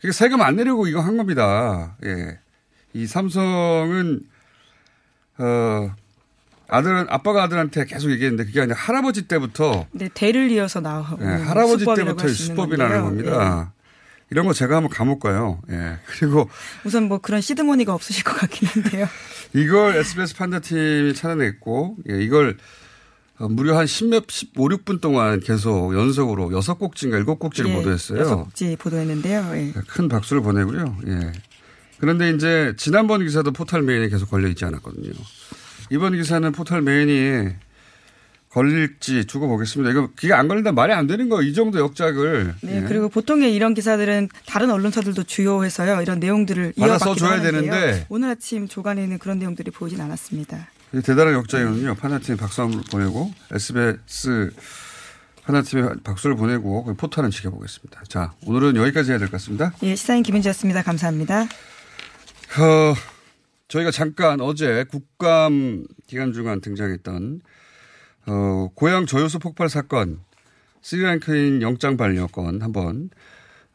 그게 0.00 0.12
세금 0.12 0.42
안 0.42 0.56
내려고 0.56 0.88
이거 0.88 1.00
한 1.00 1.16
겁니다. 1.16 1.96
예. 2.04 2.38
이 2.92 3.06
삼성은, 3.06 4.20
어, 5.38 5.94
아들은, 6.68 7.06
아빠가 7.08 7.44
아들한테 7.44 7.84
계속 7.84 8.10
얘기했는데 8.10 8.46
그게 8.46 8.60
아니라 8.60 8.76
할아버지 8.76 9.28
때부터. 9.28 9.86
네, 9.92 10.08
대를 10.12 10.50
이어서 10.50 10.80
나온. 10.80 11.06
예, 11.20 11.24
할아버지 11.24 11.84
때부터 11.84 12.26
수법이라는 12.26 13.02
겁니다. 13.02 13.70
예. 13.70 13.76
이런 14.30 14.44
거 14.44 14.52
제가 14.52 14.74
한번 14.74 14.90
감옥 14.90 15.20
가요. 15.20 15.60
예. 15.70 15.98
그리고. 16.18 16.50
우선 16.84 17.04
뭐 17.04 17.18
그런 17.18 17.40
시드머니가 17.40 17.94
없으실 17.94 18.24
것 18.24 18.34
같긴 18.34 18.66
한데요. 18.68 19.06
이걸 19.54 19.94
SBS 19.94 20.34
판다팀이 20.34 21.14
찾아냈고, 21.14 21.96
예, 22.10 22.20
이걸 22.20 22.50
어, 22.50 22.56
무려 23.38 23.76
한 23.76 23.84
10몇, 23.84 24.30
15, 24.30 24.68
6분 24.68 25.00
동안 25.00 25.40
계속 25.40 25.94
연속으로 25.94 26.48
6곡지인가 26.50 27.24
7곡지를 27.24 27.68
예, 27.68 27.74
보도했어요. 27.74 28.48
6곡지 28.48 28.78
보도했는데요. 28.78 29.50
예. 29.52 29.56
네, 29.56 29.72
큰 29.86 30.08
박수를 30.08 30.42
보내고요. 30.42 30.96
예. 31.08 31.32
그런데 31.98 32.30
이제 32.30 32.74
지난번 32.76 33.22
기사도 33.24 33.52
포털 33.52 33.82
메인에 33.82 34.08
계속 34.08 34.30
걸려 34.30 34.48
있지 34.48 34.64
않았거든요. 34.64 35.12
이번 35.90 36.14
기사는 36.14 36.50
포털 36.52 36.82
메인이 36.82 37.50
걸릴지 38.50 39.26
두고 39.26 39.48
보겠습니다. 39.48 39.90
이거 39.90 40.08
그게 40.16 40.32
안 40.32 40.48
걸린다 40.48 40.72
말이 40.72 40.94
안 40.94 41.06
되는 41.06 41.28
거예요. 41.28 41.46
이 41.46 41.52
정도 41.52 41.78
역작을. 41.78 42.54
네. 42.62 42.76
예. 42.76 42.84
그리고 42.88 43.10
보통의 43.10 43.54
이런 43.54 43.74
기사들은 43.74 44.30
다른 44.46 44.70
언론사들도 44.70 45.24
주요해서요. 45.24 46.00
이런 46.00 46.20
내용들을 46.20 46.72
이어받기도 46.76 47.26
하는데요. 47.26 47.52
되는데 47.52 48.06
오늘 48.08 48.30
아침 48.30 48.66
조간에는 48.66 49.18
그런 49.18 49.38
내용들이 49.38 49.70
보이진 49.72 50.00
않았습니다. 50.00 50.68
대단한 50.92 51.34
역작이거든요. 51.34 51.94
파나팀에 51.96 52.36
박수 52.36 52.62
한번 52.62 52.82
보내고 52.90 53.32
SBS 53.52 54.50
파나팀에 55.42 55.82
박수를 56.04 56.36
보내고 56.36 56.84
포탈은 56.96 57.30
지켜보겠습니다. 57.30 58.02
자, 58.08 58.32
오늘은 58.46 58.76
여기까지 58.76 59.10
해야 59.10 59.18
될 59.18 59.28
것 59.28 59.32
같습니다. 59.32 59.72
예, 59.82 59.94
시사인 59.94 60.22
김은지였습니다. 60.22 60.82
감사합니다. 60.82 61.42
어, 61.42 62.94
저희가 63.68 63.90
잠깐 63.90 64.40
어제 64.40 64.84
국감 64.90 65.84
기간 66.06 66.32
중간 66.32 66.60
등장했던 66.60 67.40
어, 68.28 68.68
고향 68.74 69.06
조효수 69.06 69.38
폭발 69.38 69.68
사건 69.68 70.20
스리랑카인 70.82 71.62
영장 71.62 71.96
반려건 71.96 72.62
한번 72.62 73.10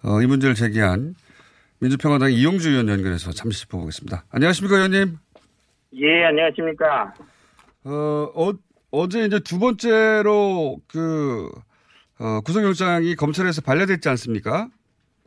어, 0.04 0.22
이 0.22 0.26
문제를 0.26 0.56
제기한 0.56 1.16
민주평화당 1.80 2.32
이용주 2.32 2.70
의원 2.70 2.90
연결해서 2.90 3.32
잠시 3.32 3.62
짚어보겠습니다. 3.62 4.26
안녕하십니까, 4.30 4.76
의원님? 4.76 5.18
예, 5.94 6.26
안녕하십니까. 6.26 7.14
어, 7.84 7.92
어, 8.36 8.54
어제 8.92 9.26
이제 9.26 9.40
두 9.40 9.60
번째로 9.60 10.78
그, 10.88 11.50
어, 12.20 12.42
구속영장이 12.42 13.16
검찰에서 13.16 13.62
반려됐지 13.62 14.08
않습니까? 14.10 14.70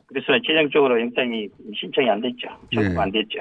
그래서 0.06 0.26
최종적으로 0.46 1.00
영장이 1.00 1.48
신청이 1.78 2.08
안 2.08 2.20
됐죠. 2.20 2.48
청구가 2.72 2.94
예. 2.94 2.98
안 2.98 3.10
됐죠. 3.10 3.40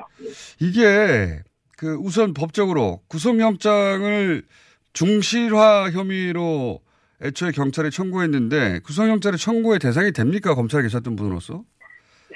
이게 0.60 1.42
그 1.78 1.96
우선 1.96 2.34
법적으로 2.34 3.02
구속영장을 3.10 4.44
중실화 4.94 5.92
혐의로 5.92 6.80
애초에 7.22 7.52
경찰에 7.52 7.90
청구했는데 7.90 8.80
구속영장의 8.80 9.38
청구의 9.38 9.80
대상이 9.80 10.12
됩니까? 10.12 10.56
검찰에 10.56 10.82
계셨던 10.84 11.16
분으로서? 11.16 11.64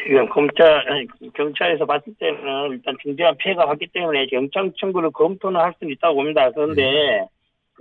지금 0.04 0.28
검찰, 0.30 0.90
아니, 0.90 1.08
경찰에서 1.34 1.86
봤을 1.86 2.14
때는 2.20 2.72
일단 2.72 2.96
중대한 3.02 3.36
피해가 3.38 3.66
왔기 3.66 3.88
때문에 3.88 4.28
영장 4.32 4.72
청구를 4.78 5.12
검토는 5.12 5.60
할수 5.60 5.80
있다고 5.86 6.16
봅니다. 6.16 6.50
그런데 6.52 6.84
예. 6.84 7.26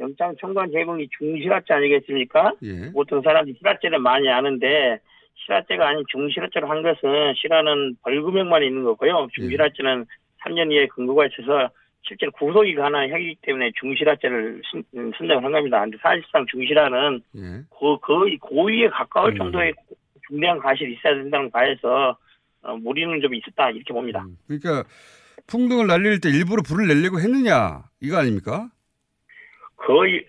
영장 0.00 0.34
청구한 0.40 0.70
제목이 0.70 1.08
중실화죄 1.18 1.74
아니겠습니까? 1.74 2.52
예. 2.62 2.92
보통 2.92 3.22
사람들이 3.22 3.56
실화죄를 3.58 3.98
많이 3.98 4.28
아는데 4.28 4.98
실화죄가 5.34 5.88
아닌 5.88 6.04
중실화죄로 6.10 6.68
한 6.68 6.82
것은 6.82 7.34
실화는 7.36 7.96
벌금형만 8.02 8.62
있는 8.62 8.84
거고요. 8.84 9.28
중실화죄는 9.32 10.00
예. 10.00 10.04
3년 10.44 10.72
이하의 10.72 10.88
근거가 10.88 11.26
있어서 11.26 11.70
실제로 12.02 12.30
구속이 12.32 12.74
가능한 12.74 13.10
혐의이기 13.10 13.40
때문에 13.42 13.72
중실화죄를 13.80 14.62
선정을 15.18 15.44
한 15.44 15.52
겁니다. 15.52 15.80
근데 15.80 15.98
사실상 16.00 16.46
중실화는 16.46 17.20
예. 17.36 17.40
거의 18.00 18.36
고의에 18.38 18.88
가까울 18.88 19.32
음. 19.32 19.38
정도의 19.38 19.72
중대한 20.28 20.58
과실이 20.58 20.94
있어야 20.94 21.14
된다는 21.14 21.50
바에서 21.50 22.16
어, 22.62 22.76
무리는 22.76 23.20
좀 23.20 23.34
있었다 23.34 23.70
이렇게 23.70 23.92
봅니다. 23.92 24.24
음, 24.24 24.36
그러니까 24.46 24.88
풍등을 25.46 25.86
날릴 25.86 26.20
때 26.20 26.28
일부러 26.30 26.62
불을 26.62 26.88
내려고 26.88 27.20
했느냐 27.20 27.84
이거 28.00 28.18
아닙니까? 28.18 28.68
거의 29.76 30.24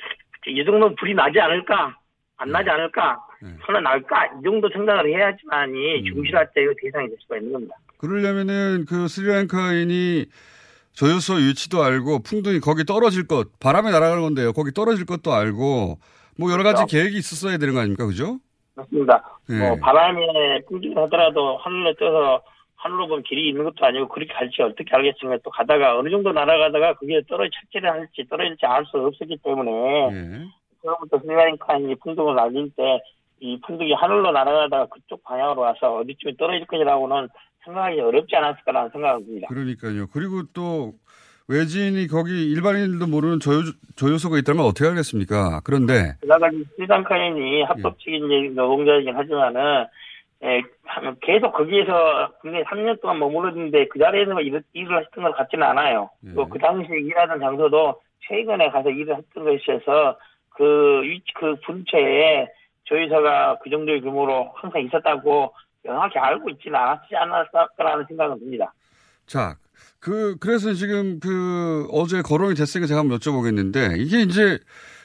이 0.45 0.63
정도는 0.65 0.95
불이 0.95 1.13
나지 1.15 1.39
않을까 1.39 1.97
안 2.37 2.49
나지 2.49 2.65
네. 2.65 2.71
않을까 2.71 3.19
네. 3.41 3.49
설마 3.65 3.81
날까 3.81 4.25
이 4.25 4.43
정도 4.43 4.69
생각을 4.69 5.07
해야지만이 5.09 5.99
음. 5.99 6.05
중실할 6.05 6.49
때의 6.53 6.75
대상이 6.81 7.07
될 7.07 7.17
수가 7.21 7.37
있는 7.37 7.53
겁니다. 7.53 7.75
그러려면은 7.97 8.85
그 8.87 9.07
스리랑카인이 9.07 10.25
조효소 10.93 11.35
위치도 11.35 11.83
알고 11.83 12.23
풍등이 12.23 12.59
거기 12.59 12.83
떨어질 12.83 13.27
것 13.27 13.59
바람에 13.59 13.91
날아가는 13.91 14.21
건데요. 14.21 14.53
거기 14.53 14.71
떨어질 14.71 15.05
것도 15.05 15.33
알고 15.33 15.99
뭐 16.39 16.51
여러 16.51 16.63
가지 16.63 16.77
그렇죠. 16.77 16.87
계획이 16.87 17.17
있었어야 17.17 17.57
되는 17.57 17.73
거 17.73 17.79
아닙니까, 17.79 18.05
그죠? 18.05 18.39
맞습니다. 18.77 19.39
네. 19.49 19.67
뭐 19.67 19.77
바람에 19.77 20.61
풍기를 20.67 20.97
하더라도 21.03 21.57
하늘에 21.57 21.93
떠서 21.99 22.41
하늘로 22.75 23.07
보면 23.07 23.23
길이 23.23 23.49
있는 23.49 23.63
것도 23.65 23.85
아니고 23.85 24.07
그렇게 24.07 24.31
갈지 24.33 24.61
어떻게 24.61 24.85
알겠습니까? 24.95 25.41
또 25.43 25.49
가다가 25.49 25.97
어느 25.97 26.09
정도 26.09 26.31
날아가다가 26.31 26.93
그게 26.93 27.21
떨어지 27.27 27.49
착지를 27.59 27.89
할지 27.91 28.23
떨어질지 28.29 28.65
알 28.65 28.85
수 28.85 28.97
없었기 28.97 29.37
때문에 29.43 29.71
예. 30.13 30.45
그로부터 30.81 31.19
스리랑카이 31.19 31.95
풍등을 31.95 32.35
날릴 32.35 32.69
때 32.77 33.01
이 33.39 33.59
풍등이 33.65 33.93
하늘로 33.93 34.31
날아가다가 34.31 34.87
그쪽 34.87 35.23
방향으로 35.23 35.61
와서 35.61 35.97
어디쯤에 35.97 36.33
떨어질 36.37 36.65
것이라고는 36.65 37.27
생각하기 37.65 37.99
어렵지 37.99 38.35
않았을까라는 38.35 38.89
생각을 38.91 39.25
듭니다. 39.25 39.47
그러니까요. 39.49 40.07
그리고 40.11 40.43
또 40.53 40.93
외지인이 41.49 42.07
거기 42.07 42.51
일반인들도 42.51 43.07
모르는 43.07 43.39
저요, 43.39 43.61
저요소가 43.95 44.37
있다면 44.37 44.65
어떻게 44.65 44.87
알겠습니까? 44.89 45.61
그런데 45.63 46.15
그다가 46.19 46.49
스리랑카인이 46.75 47.63
합법적인 47.63 48.31
예. 48.31 48.49
노동자이긴 48.49 49.15
하지만은 49.15 49.85
예, 50.43 50.61
계속 51.21 51.53
거기에서 51.53 52.31
굉장히 52.43 52.63
3년 52.65 53.01
동안 53.01 53.19
머무르는데 53.19 53.87
그 53.87 53.97
자리에서 53.97 54.39
일, 54.41 54.61
일을 54.73 55.01
했던 55.03 55.23
것 55.23 55.35
같지는 55.35 55.65
않아요. 55.67 56.09
예. 56.25 56.33
그 56.33 56.59
당시에 56.59 56.99
일하던 56.99 57.39
장소도 57.39 58.01
최근에 58.27 58.69
가서 58.69 58.89
일을 58.89 59.17
했던 59.17 59.45
것이어서 59.45 60.17
그 60.49 61.01
위치, 61.03 61.25
그 61.33 61.55
분처에 61.65 62.47
조이서가 62.83 63.59
그 63.63 63.69
정도의 63.69 64.01
규모로 64.01 64.51
항상 64.55 64.81
있었다고 64.81 65.53
명확히 65.83 66.19
알고 66.19 66.49
있지는 66.49 66.77
않았지 66.77 67.15
않았을까라는 67.15 68.05
생각은 68.07 68.39
듭니다. 68.39 68.73
자, 69.25 69.55
그, 70.07 70.37
그래서 70.39 70.71
지금 70.73 71.19
그 71.19 71.85
어제 71.91 72.21
거론이 72.21 72.55
됐으니까 72.55 72.87
제가 72.87 73.01
한번 73.01 73.17
여쭤보겠는데 73.19 73.99
이게 73.99 74.21
이제 74.21 74.57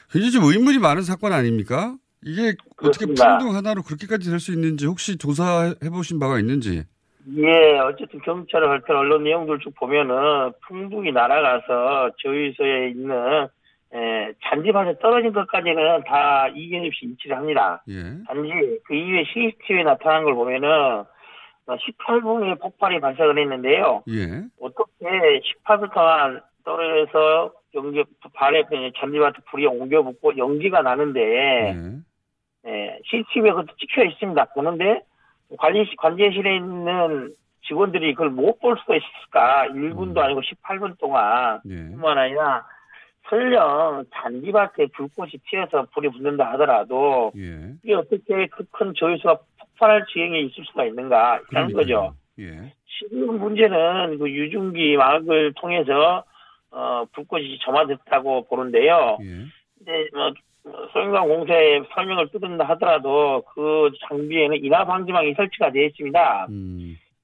굉장히 0.09 0.31
좀 0.31 0.43
의문이 0.45 0.77
많은 0.79 1.01
사건 1.01 1.33
아닙니까? 1.33 1.95
이게 2.25 2.53
그렇습니다. 2.77 2.85
어떻게 2.85 3.05
풍등 3.37 3.53
하나로 3.53 3.83
그렇게까지 3.83 4.29
될 4.29 4.39
수 4.39 4.53
있는지 4.53 4.85
혹시 4.85 5.17
조사해 5.17 5.73
보신 5.91 6.19
바가 6.19 6.39
있는지? 6.39 6.83
예, 7.37 7.79
어쨌든 7.79 8.21
경찰의 8.21 8.67
발표 8.67 8.93
언론 8.93 9.23
내용들 9.25 9.59
쭉 9.59 9.73
보면은 9.75 10.51
풍등이 10.67 11.11
날아가서 11.11 12.11
저희소에 12.23 12.89
있는 12.91 13.11
에, 13.93 14.33
잔디밭에 14.49 14.99
떨어진 15.01 15.33
것까지는 15.33 16.03
다 16.05 16.47
이견 16.55 16.85
없이 16.85 17.05
인치를 17.05 17.35
합니다. 17.37 17.83
예. 17.89 17.93
단지 18.27 18.49
그 18.85 18.95
이후에 18.95 19.23
CCTV에 19.33 19.83
나타난 19.83 20.23
걸 20.23 20.33
보면은 20.33 21.03
18분의 21.67 22.59
폭발이 22.59 22.99
발생을 22.99 23.37
했는데요. 23.39 24.03
예. 24.09 24.43
어떻게 24.59 25.39
18분 25.65 25.93
동안 25.93 26.41
떨어져서 26.65 27.51
연기 27.75 28.03
발에 28.33 28.63
잔디밭에 28.99 29.37
불이 29.49 29.65
옮겨 29.65 30.01
붙고 30.03 30.37
연기가 30.37 30.81
나는데 30.81 31.73
예, 32.65 32.99
CCTV에 33.05 33.51
그것도 33.51 33.75
찍혀 33.77 34.03
있습니다. 34.05 34.45
보는데 34.53 35.01
관리 35.57 35.85
관제실에 35.97 36.55
있는 36.57 37.33
직원들이 37.67 38.13
그걸 38.13 38.29
못 38.29 38.59
볼 38.59 38.77
수가 38.77 38.95
있을까? 38.95 39.67
1분도 39.69 40.17
아니고 40.19 40.41
18분 40.41 40.97
동안 40.99 41.59
뿐만 41.91 42.17
아니라 42.17 42.65
설령 43.29 44.03
잔디밭에 44.13 44.87
불꽃이 44.93 45.31
튀어서 45.49 45.87
불이 45.93 46.09
붙는다 46.09 46.51
하더라도 46.53 47.31
예. 47.37 47.73
이게 47.83 47.93
어떻게 47.95 48.47
그 48.47 48.65
큰 48.71 48.93
조회수가 48.93 49.37
폭발할 49.73 50.05
지경에 50.07 50.39
있을 50.39 50.63
수가 50.65 50.85
있는가 50.85 51.41
이런 51.51 51.73
거죠. 51.73 52.13
예. 52.39 52.73
지금 52.99 53.39
문제는 53.39 54.17
그 54.19 54.29
유증기 54.29 54.95
막을 54.97 55.53
통해서 55.55 56.23
어 56.71 57.05
불꽃이 57.13 57.59
점화됐다고 57.59 58.45
보는데요. 58.47 59.17
근데 59.77 60.07
뭐 60.13 60.31
소형관 60.93 61.27
공사에 61.27 61.81
설명을 61.93 62.29
뜯는다 62.29 62.63
하더라도 62.69 63.43
그 63.53 63.91
장비에는 64.07 64.63
인화 64.63 64.85
방지망이 64.85 65.33
설치가 65.35 65.71
되어 65.71 65.85
있습니다. 65.85 66.47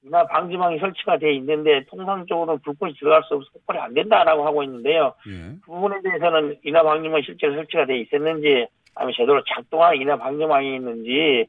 인화 0.02 0.26
방지망이 0.26 0.78
설치가 0.78 1.18
되어 1.18 1.30
있는데 1.32 1.84
통상적으로 1.86 2.58
불꽃이 2.58 2.94
들어갈 2.94 3.22
수 3.24 3.34
없어 3.34 3.50
폭발이 3.52 3.78
안 3.78 3.94
된다라고 3.94 4.46
하고 4.46 4.62
있는데요. 4.62 5.14
그 5.62 5.72
부분에 5.72 6.00
대해서는 6.02 6.56
인화 6.64 6.82
방지망이 6.82 7.22
실제로 7.24 7.54
설치가 7.54 7.86
되어 7.86 7.96
있었는지 7.96 8.66
아니면 8.94 9.14
제대로 9.16 9.42
작동하는 9.54 10.00
인화 10.00 10.16
방지망이 10.16 10.76
있는지 10.76 11.46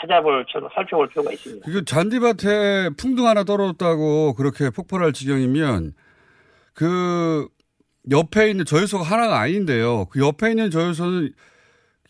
찾아볼 0.00 0.44
살펴볼 0.74 1.08
필요가 1.08 1.32
있습니다. 1.32 1.70
그 1.70 1.84
잔디밭에 1.84 2.90
풍등 2.98 3.26
하나 3.26 3.44
떨어졌다고 3.44 4.34
그렇게 4.34 4.70
폭발할 4.70 5.12
지경이면 5.12 5.94
그 6.74 7.48
옆에 8.10 8.50
있는 8.50 8.64
저유소가 8.64 9.04
하나가 9.04 9.38
아닌데요. 9.40 10.06
그 10.06 10.20
옆에 10.20 10.50
있는 10.50 10.70
저유소는 10.70 11.32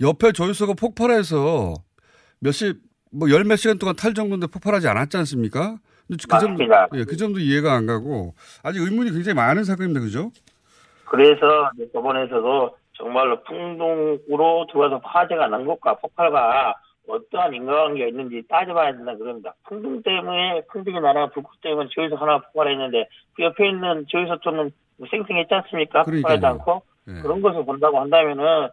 옆에 0.00 0.32
저유소가 0.32 0.72
폭발해서 0.74 1.74
몇십 2.40 2.78
뭐 3.12 3.28
열 3.30 3.44
몇 3.44 3.56
시간 3.56 3.78
동안 3.78 3.94
탈 3.94 4.14
정도인데 4.14 4.46
폭발하지 4.46 4.88
않았지 4.88 5.16
않습니까? 5.18 5.76
그. 6.08 6.38
점도, 6.40 6.64
예, 6.94 7.04
그 7.04 7.16
점도 7.16 7.38
이해가 7.38 7.74
안 7.74 7.86
가고 7.86 8.34
아직 8.62 8.80
의문이 8.80 9.12
굉장히 9.12 9.34
많은 9.36 9.64
사건입니다. 9.64 10.00
그죠? 10.00 10.32
그래서 11.04 11.70
법원에서도 11.92 12.76
정말로 13.02 13.42
풍동으로 13.42 14.66
들어와서 14.70 15.00
화재가 15.02 15.48
난 15.48 15.66
것과 15.66 15.94
폭발과 15.94 16.74
어떠한 17.08 17.52
인과관계가 17.52 18.06
있는지 18.08 18.46
따져봐야 18.48 18.92
된다 18.92 19.16
그럽니다. 19.16 19.52
풍등 19.64 20.02
때문에 20.04 20.62
풍등이 20.70 21.00
나라 21.00 21.26
불꽃 21.30 21.60
때문에 21.60 21.88
저기서 21.92 22.14
하나 22.14 22.38
폭발했는데 22.38 23.08
그 23.34 23.42
옆에 23.42 23.68
있는 23.70 24.06
저기서 24.08 24.38
좀뭐 24.38 24.70
쌩쌩했지 25.10 25.52
않습니까? 25.52 26.04
폭발하지 26.04 26.46
않고 26.46 26.82
그런 27.22 27.42
것을 27.42 27.64
본다고 27.64 27.98
한다면은 27.98 28.68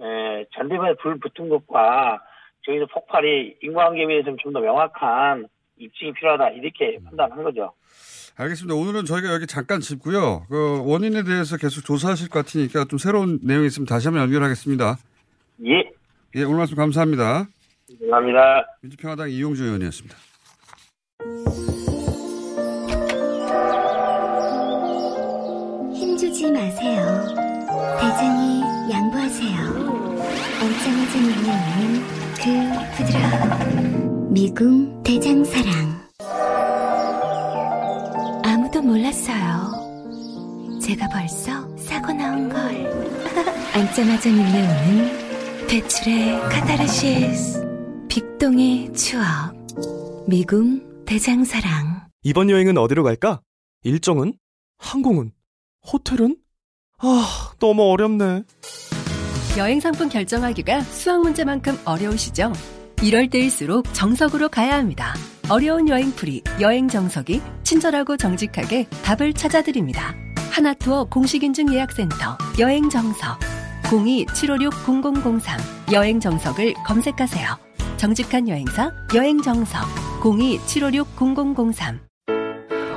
에, 0.00 0.44
잔디밭에 0.52 0.94
불 0.94 1.20
붙은 1.20 1.48
것과 1.48 2.20
저기서 2.66 2.86
폭발이 2.86 3.58
인과관계에 3.62 4.06
대해서는 4.08 4.36
좀 4.42 4.52
더 4.52 4.58
명확한 4.58 5.46
입증이 5.78 6.12
필요하다 6.14 6.50
이렇게 6.50 6.98
판단한 7.04 7.44
거죠. 7.44 7.72
알겠습니다. 8.40 8.74
오늘은 8.74 9.04
저희가 9.04 9.34
여기 9.34 9.46
잠깐 9.46 9.80
짚고요. 9.80 10.46
그 10.48 10.82
원인에 10.86 11.24
대해서 11.24 11.58
계속 11.58 11.84
조사하실 11.84 12.30
것 12.30 12.46
같으니까 12.46 12.86
좀 12.86 12.98
새로운 12.98 13.38
내용이 13.42 13.66
있으면 13.66 13.86
다시 13.86 14.08
한번 14.08 14.22
연결하겠습니다. 14.22 14.96
예. 15.66 15.90
예, 16.36 16.44
오늘 16.44 16.56
말씀 16.56 16.74
감사합니다. 16.74 17.48
감사합니다. 18.00 18.66
민주평화당 18.80 19.28
이용주 19.30 19.64
의원이었습니다. 19.64 20.16
힘주지 25.92 26.50
마세요. 26.50 27.26
대장이 28.00 28.62
양보하세요. 28.90 29.58
언짢아진 30.62 31.24
인형은 31.24 32.00
그 32.40 32.96
부드러운 32.96 34.32
미궁 34.32 35.02
대장사랑. 35.02 35.89
아무도 38.80 38.82
몰랐어요. 38.82 40.80
제가 40.80 41.08
벌써 41.08 41.76
사고 41.76 42.12
나온 42.12 42.48
걸. 42.48 42.60
앉자마자 43.74 44.30
밀려오는 44.30 45.66
배출의 45.68 46.40
카타르시스. 46.40 47.62
빅동의 48.08 48.92
추억. 48.94 49.24
미궁 50.26 51.04
대장사랑. 51.04 52.08
이번 52.22 52.50
여행은 52.50 52.78
어디로 52.78 53.02
갈까? 53.04 53.40
일정은? 53.84 54.34
항공은? 54.78 55.32
호텔은? 55.92 56.36
아, 56.98 57.52
너무 57.60 57.82
어렵네. 57.90 58.42
여행 59.58 59.80
상품 59.80 60.08
결정하기가 60.08 60.82
수학 60.82 61.20
문제만큼 61.20 61.78
어려우시죠? 61.84 62.52
이럴 63.02 63.30
때일수록 63.30 63.94
정석으로 63.94 64.50
가야 64.50 64.76
합니다. 64.76 65.14
어려운 65.48 65.88
여행풀이, 65.88 66.42
여행 66.60 66.86
정석이 66.86 67.40
친절하고 67.64 68.18
정직하게 68.18 68.88
답을 69.02 69.32
찾아드립니다. 69.32 70.14
하나투어 70.50 71.04
공식인증 71.04 71.72
예약센터, 71.72 72.36
여행 72.58 72.90
정석. 72.90 73.40
02-756-0003, 73.84 75.92
여행 75.92 76.20
정석을 76.20 76.74
검색하세요. 76.86 77.58
정직한 77.96 78.48
여행사, 78.48 78.92
여행 79.14 79.40
정석. 79.40 79.82
02-756-0003. 80.20 82.09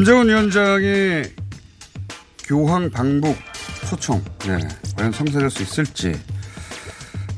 김정은 0.00 0.28
위원장의 0.30 1.34
교황 2.44 2.88
방북 2.88 3.36
소총, 3.84 4.24
네, 4.46 4.56
과연 4.96 5.12
성사될 5.12 5.50
수 5.50 5.62
있을지. 5.62 6.18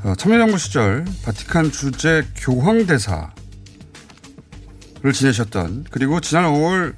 어, 0.05 0.14
참여정부 0.14 0.57
시절 0.59 1.05
바티칸 1.25 1.72
주재 1.72 2.22
교황대사를 2.37 3.33
지내셨던 5.12 5.87
그리고 5.90 6.20
지난 6.20 6.44
5월 6.53 6.94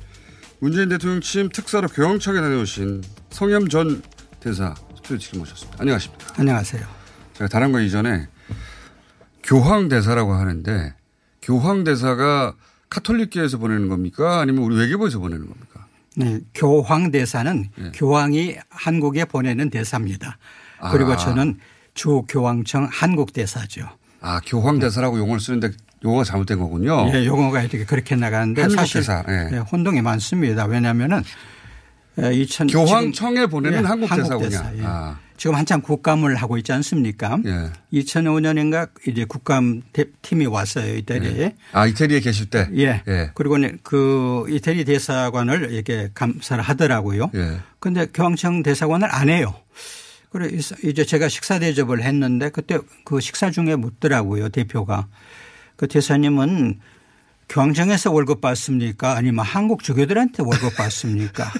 문재인 0.58 0.90
대통령 0.90 1.22
취임 1.22 1.48
특사로 1.48 1.88
교황청에 1.88 2.42
다녀오신 2.42 3.02
성염 3.30 3.70
전 3.70 4.02
대사 4.40 4.74
스튜디오 4.96 5.16
지금 5.16 5.38
모셨습니다. 5.38 5.78
안녕하십니까. 5.80 6.26
안녕하세요. 6.36 6.86
제가 7.38 7.48
다른 7.48 7.72
거 7.72 7.80
이전에 7.80 8.28
교황대사라고 9.42 10.34
하는데 10.34 10.94
교황대사가 11.40 12.54
카톨릭교에서 12.94 13.58
보내는 13.58 13.88
겁니까? 13.88 14.40
아니면 14.40 14.62
우리 14.62 14.76
외교부에서 14.76 15.18
보내는 15.18 15.46
겁니까? 15.48 15.86
네, 16.16 16.38
교황 16.54 17.10
대사는 17.10 17.68
네. 17.76 17.90
교황이 17.92 18.54
한국에 18.70 19.24
보내는 19.24 19.70
대사입니다. 19.70 20.38
그리고 20.92 21.12
아. 21.12 21.16
저는 21.16 21.58
주 21.94 22.22
교황청 22.28 22.88
한국 22.90 23.32
대사죠. 23.32 23.88
아, 24.20 24.40
교황 24.46 24.78
대사라고 24.78 25.18
용어를 25.18 25.40
쓰는데 25.40 25.70
용어가 26.04 26.22
잘못된 26.22 26.58
거군요. 26.58 27.10
예, 27.12 27.26
용어가 27.26 27.62
이렇게 27.62 27.84
그렇게 27.84 28.14
나가는데 28.14 28.68
사실 28.68 29.00
대사, 29.00 29.24
예. 29.28 29.48
예, 29.52 29.56
혼동이 29.58 30.00
많습니다. 30.02 30.66
왜냐하면은 30.66 31.22
2000 32.16 32.68
교황청에 32.68 33.46
보내는 33.46 33.84
한국 33.84 34.08
대사군요. 34.08 34.48
대사, 34.48 34.72
예. 34.76 34.82
아. 34.84 35.18
지금 35.36 35.56
한참 35.56 35.80
국감을 35.82 36.36
하고 36.36 36.56
있지 36.58 36.72
않습니까? 36.72 37.38
예. 37.44 37.70
2005년인가 37.92 38.88
이제 39.08 39.24
국감 39.24 39.82
대- 39.92 40.04
팀이 40.22 40.46
왔어요 40.46 40.94
이태리에. 40.96 41.40
예. 41.40 41.54
아, 41.72 41.86
이태리에 41.86 42.20
계실 42.20 42.46
때? 42.50 42.68
예. 42.76 43.02
예. 43.08 43.30
그리고 43.34 43.56
그 43.82 44.46
이태리 44.48 44.84
대사관을 44.84 45.72
이렇게 45.72 46.10
감사를 46.14 46.62
하더라고요. 46.62 47.30
예. 47.34 47.58
근데 47.80 48.06
교황청 48.06 48.62
대사관을 48.62 49.08
안 49.12 49.28
해요. 49.28 49.54
그래 50.30 50.48
이제 50.82 51.04
제가 51.04 51.28
식사 51.28 51.58
대접을 51.60 52.02
했는데 52.02 52.48
그때 52.50 52.78
그 53.04 53.20
식사 53.20 53.50
중에 53.52 53.76
묻더라고요 53.76 54.48
대표가 54.48 55.06
그 55.76 55.86
대사님은 55.86 56.80
교황청에서 57.48 58.12
월급 58.12 58.40
받습니까? 58.40 59.16
아니면 59.16 59.44
한국 59.44 59.82
주교들한테 59.82 60.42
월급 60.42 60.76
받습니까? 60.76 61.50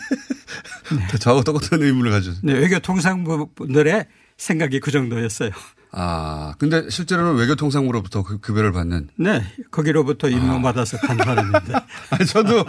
저하고 1.20 1.42
똑같은 1.42 1.82
의문을 1.82 2.10
가졌어요. 2.10 2.40
네, 2.42 2.54
외교통상부들의 2.54 4.06
생각이 4.36 4.80
그 4.80 4.90
정도였어요. 4.90 5.50
아, 5.96 6.54
근데 6.58 6.90
실제로는 6.90 7.36
외교통상부로부터 7.36 8.24
그 8.24 8.38
급여를 8.40 8.72
받는. 8.72 9.10
네, 9.16 9.44
거기로부터 9.70 10.28
임명받아서 10.28 10.98
간 10.98 11.16
사람인데. 11.16 11.72
아니, 12.10 12.26
저도 12.26 12.64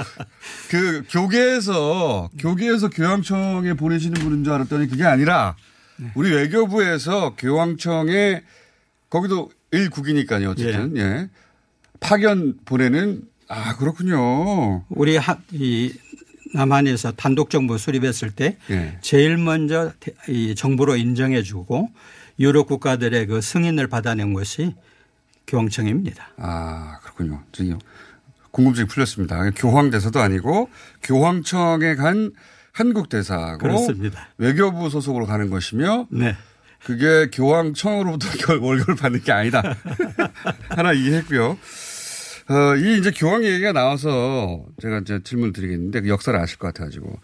그 0.69 1.03
교계에서, 1.09 2.29
교계에서 2.37 2.89
교황청에 2.89 3.73
보내시는 3.73 4.21
분인 4.21 4.43
줄 4.43 4.53
알았더니 4.53 4.87
그게 4.87 5.05
아니라 5.05 5.55
우리 6.13 6.31
외교부에서 6.31 7.35
교황청에 7.35 8.43
거기도 9.09 9.49
일국이니까요. 9.71 10.51
어쨌든. 10.51 10.95
예. 10.97 11.29
파견 11.99 12.57
보내는 12.65 13.21
아, 13.47 13.75
그렇군요. 13.77 14.83
우리 14.89 15.17
하, 15.17 15.37
이 15.51 15.93
남한에서 16.53 17.11
단독 17.13 17.49
정부 17.49 17.77
수립했을 17.77 18.31
때 18.31 18.57
예. 18.69 18.97
제일 19.01 19.37
먼저 19.37 19.91
대- 19.99 20.13
이 20.29 20.55
정부로 20.55 20.95
인정해 20.95 21.43
주고 21.43 21.89
유럽 22.39 22.67
국가들의 22.67 23.27
그 23.27 23.41
승인을 23.41 23.87
받아낸 23.87 24.33
것이 24.33 24.73
교황청입니다. 25.47 26.29
아, 26.37 26.99
그렇군요. 27.03 27.43
저기 27.51 27.73
궁금증이 28.51 28.87
풀렸습니다. 28.87 29.49
교황대사도 29.51 30.19
아니고 30.21 30.69
교황청에 31.03 31.95
간 31.95 32.31
한국 32.71 33.09
대사고 33.09 33.57
그렇습니다. 33.59 34.27
외교부 34.37 34.89
소속으로 34.89 35.25
가는 35.25 35.49
것이며 35.49 36.07
네. 36.09 36.35
그게 36.83 37.29
교황청으로부터 37.31 38.29
결- 38.37 38.57
월급을 38.63 38.95
받는 38.95 39.23
게 39.23 39.31
아니다. 39.31 39.61
하나 40.69 40.93
이해했고요. 40.93 41.57
어, 42.47 42.75
이 42.75 42.97
이제 42.99 43.11
교황 43.11 43.43
얘기가 43.43 43.71
나와서 43.71 44.65
제가 44.81 44.99
이제 44.99 45.19
질문을 45.23 45.53
드리겠는데 45.53 46.01
그 46.01 46.09
역사를 46.09 46.37
아실 46.39 46.59
것 46.59 46.67
같아가지고 46.67 47.19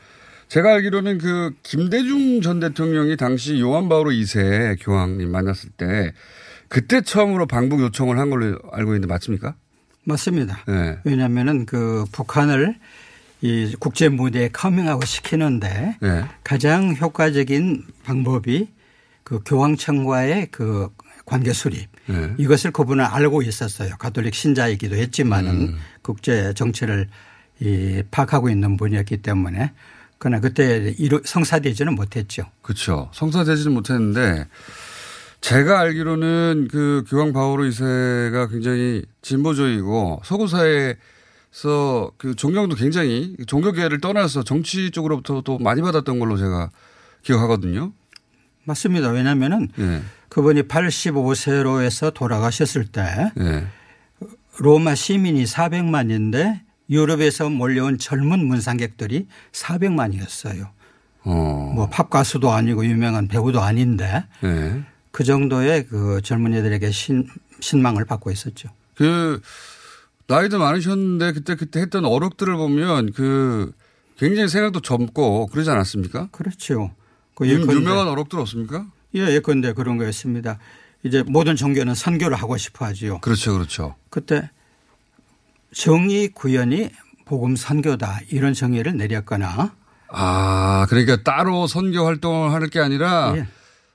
제가 0.47 0.73
알기로는 0.73 1.19
그 1.19 1.51
김대중 1.63 2.41
전 2.41 2.59
대통령이 2.59 3.17
당시 3.17 3.59
요한 3.59 3.87
바오로 3.87 4.11
2세 4.11 4.77
교황님 4.83 5.31
만났을 5.31 5.69
때 5.77 6.13
그때 6.67 7.01
처음으로 7.01 7.45
방북 7.45 7.81
요청을 7.81 8.17
한 8.17 8.29
걸로 8.29 8.59
알고 8.71 8.91
있는데 8.91 9.07
맞습니까? 9.07 9.55
맞습니다. 10.03 10.63
네. 10.67 10.97
왜냐하면은 11.03 11.65
그 11.65 12.05
북한을 12.11 12.75
이 13.41 13.75
국제 13.79 14.09
무대에 14.09 14.49
커밍하고 14.49 15.05
시키는데 15.05 15.97
네. 16.01 16.25
가장 16.43 16.95
효과적인 16.95 17.85
방법이 18.03 18.69
그 19.23 19.41
교황청과의 19.45 20.47
그 20.51 20.89
관계 21.25 21.53
수립 21.53 21.87
네. 22.11 22.33
이것을 22.37 22.71
그분은 22.71 23.05
알고 23.05 23.41
있었어요. 23.41 23.95
가톨릭 23.97 24.33
신자이기도 24.33 24.95
했지만은 24.95 25.51
음. 25.51 25.77
국제 26.01 26.53
정치를 26.53 27.07
이 27.59 28.03
파악하고 28.11 28.49
있는 28.49 28.77
분이었기 28.77 29.17
때문에 29.17 29.71
그러나 30.17 30.39
그때 30.39 30.93
성사되지는 31.23 31.95
못했죠. 31.95 32.43
그렇죠. 32.61 33.09
성사되지는 33.13 33.73
못했는데 33.73 34.47
제가 35.41 35.79
알기로는 35.79 36.67
그 36.71 37.03
교황 37.07 37.33
바오로 37.33 37.63
2세가 37.63 38.51
굉장히 38.51 39.03
진보적이고 39.23 40.21
서구 40.23 40.47
사회에서 40.47 42.11
그 42.17 42.35
존경도 42.35 42.75
굉장히 42.75 43.35
종교계를 43.47 43.99
떠나서 43.99 44.43
정치 44.43 44.91
쪽으로부터 44.91 45.41
또 45.41 45.57
많이 45.57 45.81
받았던 45.81 46.19
걸로 46.19 46.37
제가 46.37 46.69
기억하거든요. 47.23 47.91
맞습니다. 48.63 49.09
왜냐하면은 49.09 49.69
예. 49.79 50.01
그분이 50.31 50.63
85세로 50.63 51.81
해서 51.83 52.09
돌아가셨을 52.09 52.85
때 52.85 53.31
예. 53.37 53.67
로마 54.57 54.95
시민이 54.95 55.43
400만인데 55.43 56.61
유럽에서 56.89 57.49
몰려온 57.49 57.97
젊은 57.97 58.45
문상객들이 58.45 59.27
400만이었어요. 59.51 60.69
어. 61.23 61.71
뭐 61.75 61.87
팝 61.89 62.09
가수도 62.09 62.51
아니고 62.51 62.85
유명한 62.85 63.27
배우도 63.27 63.61
아닌데 63.61 64.25
예. 64.45 64.83
그 65.11 65.25
정도의 65.25 65.87
그 65.87 66.21
젊은이들에게 66.23 66.91
신, 66.91 67.27
신망을 67.59 68.05
받고 68.05 68.31
있었죠. 68.31 68.69
그 68.95 69.41
나이도 70.27 70.59
많으셨는데 70.59 71.33
그때 71.33 71.55
그때 71.55 71.81
했던 71.81 72.05
어록들을 72.05 72.55
보면 72.55 73.11
그 73.11 73.73
굉장히 74.17 74.47
생각도 74.47 74.79
젊고 74.79 75.47
그러지 75.47 75.69
않았습니까? 75.69 76.29
그렇죠. 76.31 76.91
그 77.35 77.49
유명한 77.49 78.07
어록들 78.07 78.39
없습니까? 78.39 78.85
예, 79.15 79.21
예컨대 79.35 79.73
그런 79.73 79.97
거였습니다. 79.97 80.57
이제 81.03 81.23
모든 81.23 81.55
종교는 81.55 81.95
선교를 81.95 82.37
하고 82.37 82.57
싶어 82.57 82.85
하지요. 82.85 83.19
그렇죠, 83.19 83.53
그렇죠. 83.53 83.95
그때 84.09 84.49
정의 85.73 86.29
구현이 86.29 86.89
복음 87.25 87.55
선교다 87.55 88.19
이런 88.29 88.53
정의를 88.53 88.97
내렸거나 88.97 89.73
아, 90.09 90.85
그러니까 90.89 91.23
따로 91.23 91.67
선교 91.67 92.05
활동을 92.05 92.51
할 92.51 92.67
게 92.69 92.79
아니라 92.79 93.33
예. 93.37 93.47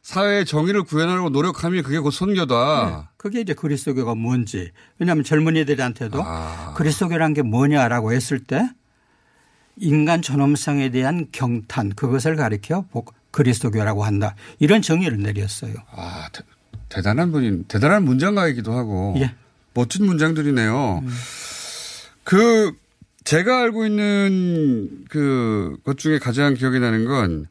사회의 0.02 0.46
정의를 0.46 0.84
구현하려고 0.84 1.30
노력하면 1.30 1.82
그게 1.82 1.98
곧 1.98 2.12
선교다. 2.12 3.10
그게 3.16 3.40
이제 3.40 3.54
그리스도교가 3.54 4.14
뭔지 4.14 4.70
왜냐하면 4.98 5.24
젊은이들한테도 5.24 6.22
아. 6.24 6.74
그리스도교란 6.76 7.34
게 7.34 7.42
뭐냐라고 7.42 8.12
했을 8.12 8.38
때 8.38 8.70
인간 9.76 10.22
존엄성에 10.22 10.90
대한 10.90 11.26
경탄 11.32 11.90
그것을 11.94 12.36
가리켜 12.36 12.84
복- 12.92 13.14
그리스도교라고 13.36 14.02
한다 14.04 14.34
이런 14.58 14.80
정의를 14.82 15.18
내렸어요. 15.22 15.74
아, 15.92 16.28
대, 16.32 16.42
대단한 16.88 17.30
분이 17.32 17.64
대단한 17.68 18.04
문장가이기도 18.04 18.72
하고 18.72 19.14
예. 19.18 19.34
멋진 19.74 20.06
문장들이네요. 20.06 21.04
그 22.24 22.72
제가 23.24 23.60
알고 23.60 23.84
있는 23.86 25.04
그 25.10 25.76
것 25.84 25.98
중에 25.98 26.18
가장 26.18 26.54
기억이 26.54 26.80
나는 26.80 27.04
건 27.04 27.46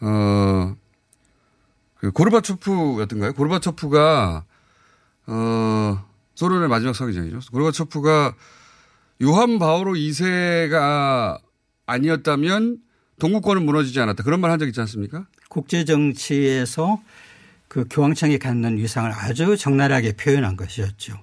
어. 0.00 0.76
그 1.96 2.12
고르바초프였던가요? 2.12 3.32
고르바초프가 3.32 4.44
어 5.26 6.04
소련의 6.36 6.68
마지막 6.68 6.94
서기장이죠. 6.94 7.40
고르바초프가 7.50 8.34
요한 9.22 9.58
바오로 9.58 9.94
2세가 9.94 11.40
아니었다면 11.86 12.78
동구권은 13.18 13.64
무너지지 13.64 14.00
않았다. 14.00 14.22
그런 14.22 14.40
말 14.40 14.50
한 14.50 14.58
적 14.58 14.66
있지 14.66 14.80
않습니까? 14.80 15.26
국제 15.48 15.84
정치에서 15.84 17.00
그 17.68 17.84
교황청이 17.90 18.38
갖는 18.38 18.78
위상을 18.78 19.10
아주 19.12 19.56
적나라하게 19.56 20.12
표현한 20.12 20.56
것이었죠. 20.56 21.14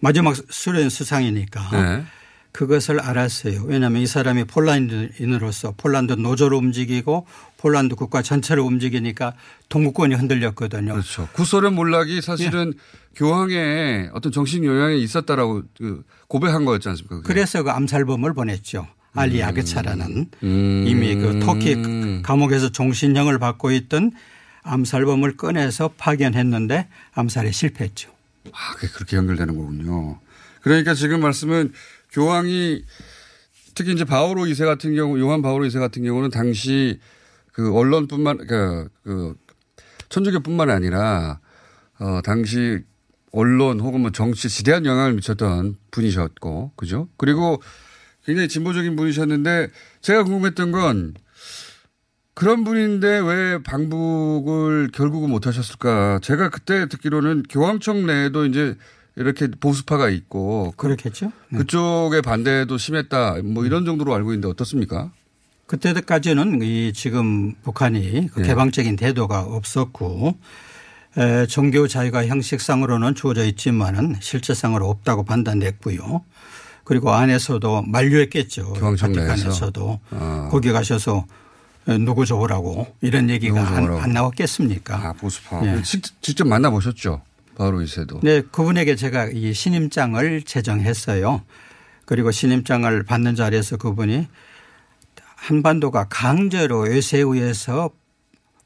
마지막 0.00 0.36
수련 0.50 0.88
수상이니까 0.90 1.70
네. 1.72 2.04
그것을 2.52 3.00
알았어요. 3.00 3.62
왜냐하면 3.64 4.02
이 4.02 4.06
사람이 4.06 4.44
폴란드인으로서 4.44 5.74
폴란드 5.76 6.12
노조를 6.12 6.56
움직이고 6.58 7.26
폴란드 7.56 7.94
국가 7.96 8.20
전체를 8.22 8.62
움직이니까 8.62 9.32
동구권이 9.70 10.14
흔들렸거든요. 10.14 10.92
그렇죠. 10.92 11.28
구소련 11.32 11.74
몰락이 11.74 12.20
사실은 12.20 12.74
교황의 13.16 14.10
어떤 14.12 14.30
정신 14.30 14.64
요양에 14.64 14.96
있었다라고 14.96 15.62
그 15.78 16.04
고백한 16.28 16.64
거였지 16.64 16.88
않습니까? 16.90 17.16
그게? 17.16 17.26
그래서 17.26 17.62
그 17.62 17.70
암살범을 17.70 18.34
보냈죠. 18.34 18.86
알리 19.14 19.42
아게차라는 19.42 20.30
이미 20.42 21.14
그 21.16 21.38
터키 21.40 22.22
감옥에서 22.22 22.70
종신형을 22.70 23.38
받고 23.38 23.70
있던 23.72 24.12
암살범을 24.62 25.36
꺼내서 25.36 25.90
파견했는데 25.96 26.88
암살에 27.12 27.52
실패했죠. 27.52 28.10
아, 28.52 28.74
그게 28.74 28.88
그렇게 28.88 29.16
연결되는 29.16 29.56
거군요. 29.56 30.18
그러니까 30.62 30.94
지금 30.94 31.20
말씀은 31.20 31.72
교황이 32.12 32.84
특히 33.74 33.92
이제 33.92 34.04
바오로 34.04 34.42
2세 34.42 34.64
같은 34.64 34.94
경우, 34.94 35.18
요한 35.18 35.42
바오로 35.42 35.66
2세 35.66 35.78
같은 35.78 36.02
경우는 36.04 36.30
당시 36.30 37.00
그 37.52 37.74
언론뿐만, 37.76 38.46
그, 38.46 38.88
그 39.02 39.36
천주교뿐만 40.08 40.70
아니라 40.70 41.40
어, 41.98 42.20
당시 42.24 42.80
언론 43.32 43.80
혹은 43.80 44.00
뭐 44.00 44.10
정치에 44.10 44.48
지대한 44.48 44.86
영향을 44.86 45.14
미쳤던 45.14 45.76
분이셨고, 45.90 46.72
그죠? 46.76 47.08
그리고 47.16 47.60
굉장히 48.24 48.48
진보적인 48.48 48.96
분이셨는데 48.96 49.68
제가 50.00 50.24
궁금했던 50.24 50.72
건 50.72 51.14
그런 52.34 52.64
분인데 52.64 53.20
왜 53.20 53.62
방북을 53.62 54.90
결국은 54.92 55.30
못 55.30 55.46
하셨을까? 55.46 56.18
제가 56.22 56.48
그때 56.48 56.88
듣기로는 56.88 57.44
교황청 57.48 58.06
내에도 58.06 58.44
이제 58.44 58.76
이렇게 59.16 59.48
보수파가 59.48 60.10
있고 60.10 60.74
그렇겠죠. 60.76 61.30
그, 61.50 61.58
그쪽의 61.58 62.22
반대도 62.22 62.76
심했다. 62.76 63.36
뭐 63.44 63.64
이런 63.64 63.84
정도로 63.84 64.12
알고 64.14 64.32
있는데 64.32 64.48
어떻습니까? 64.48 65.12
그때까지는 65.66 66.62
이 66.62 66.92
지금 66.92 67.54
북한이 67.62 68.28
그 68.32 68.42
예. 68.42 68.46
개방적인 68.46 68.96
태도가 68.96 69.42
없었고 69.42 70.36
에, 71.16 71.46
종교 71.46 71.86
자유가 71.86 72.26
형식상으로는 72.26 73.14
주어져 73.14 73.44
있지만은 73.44 74.16
실제상으로 74.20 74.88
없다고 74.90 75.24
판단됐고요. 75.24 76.24
그리고 76.84 77.10
안에서도 77.12 77.82
만류했겠죠. 77.82 78.74
내에서. 78.80 78.96
바티칸에서도 79.06 80.00
어. 80.10 80.48
거기 80.50 80.70
가셔서 80.70 81.26
누구 82.00 82.24
좋으라고 82.26 82.94
이런 83.00 83.28
얘기가 83.30 83.60
안. 83.76 83.90
안 83.98 84.12
나왔겠습니까? 84.12 84.94
아, 85.08 85.12
보수파. 85.14 85.66
예. 85.66 85.82
직- 85.82 86.20
직접 86.22 86.46
만나보셨죠? 86.46 87.22
바로 87.56 87.82
이세도. 87.82 88.20
네, 88.22 88.40
그분에게 88.42 88.96
제가 88.96 89.28
이 89.32 89.52
신임장을 89.54 90.42
제정했어요. 90.42 91.42
그리고 92.04 92.30
신임장을 92.30 93.02
받는 93.04 93.34
자리에서 93.34 93.76
그분이 93.76 94.26
한반도가 95.36 96.06
강제로 96.10 96.80
외세에 96.80 97.20
의해서 97.20 97.90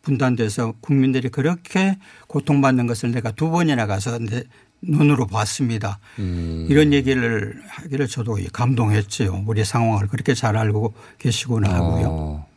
분단돼서 0.02 0.74
국민들이 0.80 1.28
그렇게 1.28 1.98
고통받는 2.28 2.86
것을 2.86 3.10
내가 3.10 3.30
두 3.32 3.50
번이나 3.50 3.86
가서 3.86 4.18
내 4.18 4.42
눈으로 4.82 5.26
봤습니다. 5.26 5.98
음. 6.18 6.66
이런 6.68 6.92
얘기를 6.92 7.60
하기를 7.68 8.06
저도 8.06 8.38
감동했지요. 8.52 9.44
우리 9.46 9.64
상황을 9.64 10.08
그렇게 10.08 10.34
잘 10.34 10.56
알고 10.56 10.94
계시구나 11.18 11.72
하고요. 11.72 12.06
어, 12.08 12.48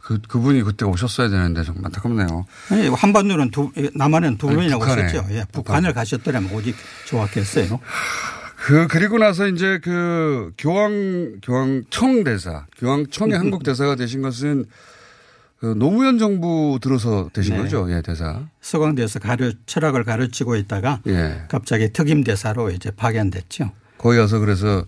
그, 0.00 0.18
그분이 0.26 0.62
그때 0.62 0.84
오셨어야 0.84 1.28
되는데 1.28 1.62
정말 1.64 1.86
안타깝네요. 1.86 2.46
아니, 2.70 2.88
한반도는 2.88 3.50
두, 3.50 3.70
남한은 3.94 4.38
두 4.38 4.48
북한에. 4.48 4.74
오셨죠. 4.74 5.26
예, 5.32 5.44
북한을 5.52 5.92
가셨더라면 5.92 6.52
오직 6.52 6.74
좋았겠어요. 7.06 7.78
그, 8.56 8.88
그리고 8.88 9.18
나서 9.18 9.46
이제 9.46 9.78
그 9.82 10.52
교황, 10.58 11.38
교황청 11.42 12.24
대사, 12.24 12.66
교황청의 12.78 13.36
음. 13.36 13.40
한국 13.40 13.62
대사가 13.62 13.94
되신 13.94 14.20
것은 14.22 14.64
그 14.64 14.70
노무현 15.60 16.18
정부 16.18 16.78
들어서 16.80 17.30
되신 17.32 17.56
네. 17.56 17.62
거죠? 17.62 17.90
예, 17.90 18.00
대사. 18.02 18.46
서강대에서 18.60 19.18
가르, 19.18 19.52
철학을 19.66 20.04
가르치고 20.04 20.54
있다가 20.56 21.00
예. 21.08 21.42
갑자기 21.48 21.92
특임 21.92 22.22
대사로 22.22 22.70
이제 22.70 22.90
파견됐죠. 22.92 23.72
거기 23.98 24.16
가서 24.18 24.38
그래서 24.38 24.84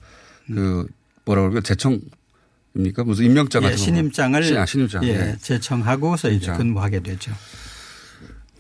그 0.46 0.86
뭐라 1.24 1.42
그럴까 1.42 1.60
재청입니까? 1.62 3.02
무슨 3.04 3.24
임명장 3.24 3.62
예, 3.62 3.66
같은 3.66 3.76
거. 3.78 3.82
신임장을 3.84 4.42
신- 4.44 4.56
아, 4.58 4.66
신임장. 4.66 5.04
예, 5.04 5.08
예. 5.08 5.36
제청하고서 5.40 6.28
이제 6.30 6.44
신임장. 6.46 6.58
근무하게 6.58 7.00
되죠. 7.00 7.32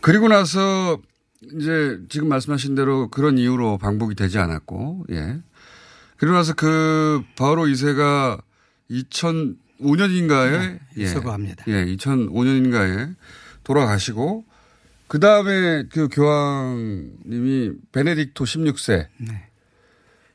그리고 0.00 0.26
나서 0.28 0.98
이제 1.56 1.98
지금 2.08 2.28
말씀하신 2.28 2.74
대로 2.74 3.08
그런 3.08 3.38
이유로 3.38 3.78
방북이 3.78 4.14
되지 4.16 4.38
않았고, 4.38 5.06
예. 5.12 5.38
그리고 6.16 6.34
나서 6.34 6.54
그 6.54 7.22
바로 7.36 7.64
2세가 7.66 8.40
2005년인가에 9.80 10.78
네, 10.94 11.06
서거합니다. 11.06 11.64
예, 11.68 11.84
2005년인가에 11.86 13.14
돌아가시고 13.64 14.44
그 15.06 15.18
다음에 15.18 15.84
그 15.90 16.08
교황님이 16.08 17.72
베네딕토 17.92 18.34
16세. 18.34 19.06
네. 19.18 19.46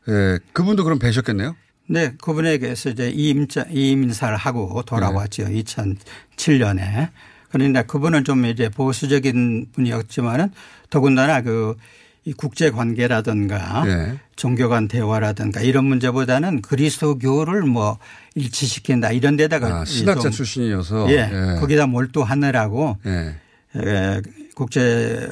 예, 0.08 0.40
그분도 0.54 0.84
그럼 0.84 1.00
뵈셨겠네요? 1.00 1.56
네, 1.88 2.14
그분에게서 2.22 2.90
이제 2.90 3.10
이임자, 3.10 3.68
이임사를 3.70 4.36
하고 4.36 4.82
돌아왔죠. 4.84 5.48
네. 5.48 5.64
2007년에. 5.64 7.10
그런데 7.50 7.84
그분은 7.84 8.24
좀 8.24 8.46
이제 8.46 8.70
보수적인 8.70 9.68
분이었지만은 9.72 10.52
더군다나 10.90 11.42
그 11.42 11.76
이 12.28 12.34
국제 12.34 12.72
관계라든가 12.72 13.84
예. 13.86 14.20
종교 14.36 14.68
간 14.68 14.88
대화라든가 14.88 15.62
이런 15.62 15.86
문제보다는 15.86 16.64
그리스도교를 16.64 17.62
뭐 17.62 18.00
일치시킨다 18.34 19.12
이런 19.12 19.38
데다가 19.38 19.82
아, 19.82 19.86
신학자 19.86 20.22
좀 20.24 20.32
출신이어서. 20.32 21.12
예, 21.12 21.30
예. 21.32 21.60
거기다 21.60 21.86
몰두하느라고 21.86 22.98
예. 23.06 23.36
에, 23.76 24.22
국제 24.56 25.30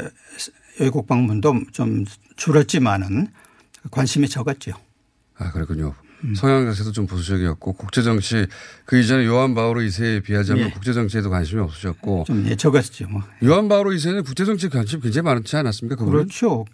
외국 0.79 1.07
방문도 1.07 1.61
좀 1.71 2.05
줄었지만은 2.35 3.27
관심이 3.89 4.29
적었죠. 4.29 4.73
아, 5.37 5.51
그렇군요. 5.51 5.95
음. 6.23 6.35
성향 6.35 6.65
자체도 6.65 6.91
좀 6.91 7.07
보수적이었고 7.07 7.73
국제 7.73 8.03
정치 8.03 8.45
그 8.85 8.99
이전에 8.99 9.25
요한 9.25 9.55
바오로 9.55 9.81
2세에 9.81 10.23
비하자면 10.23 10.67
예. 10.67 10.69
국제 10.69 10.93
정치에도 10.93 11.31
관심이 11.31 11.59
없으셨고 11.59 12.25
좀 12.27 12.45
예, 12.47 12.55
적었죠. 12.55 13.07
뭐. 13.07 13.23
요한 13.43 13.67
바오로 13.67 13.89
2세는 13.91 14.23
국제 14.23 14.45
정치에 14.45 14.69
관심이 14.69 15.01
굉장히 15.01 15.25
많지 15.25 15.57
않았습니까? 15.57 15.95
그분은? 15.95 16.19
그렇죠. 16.19 16.65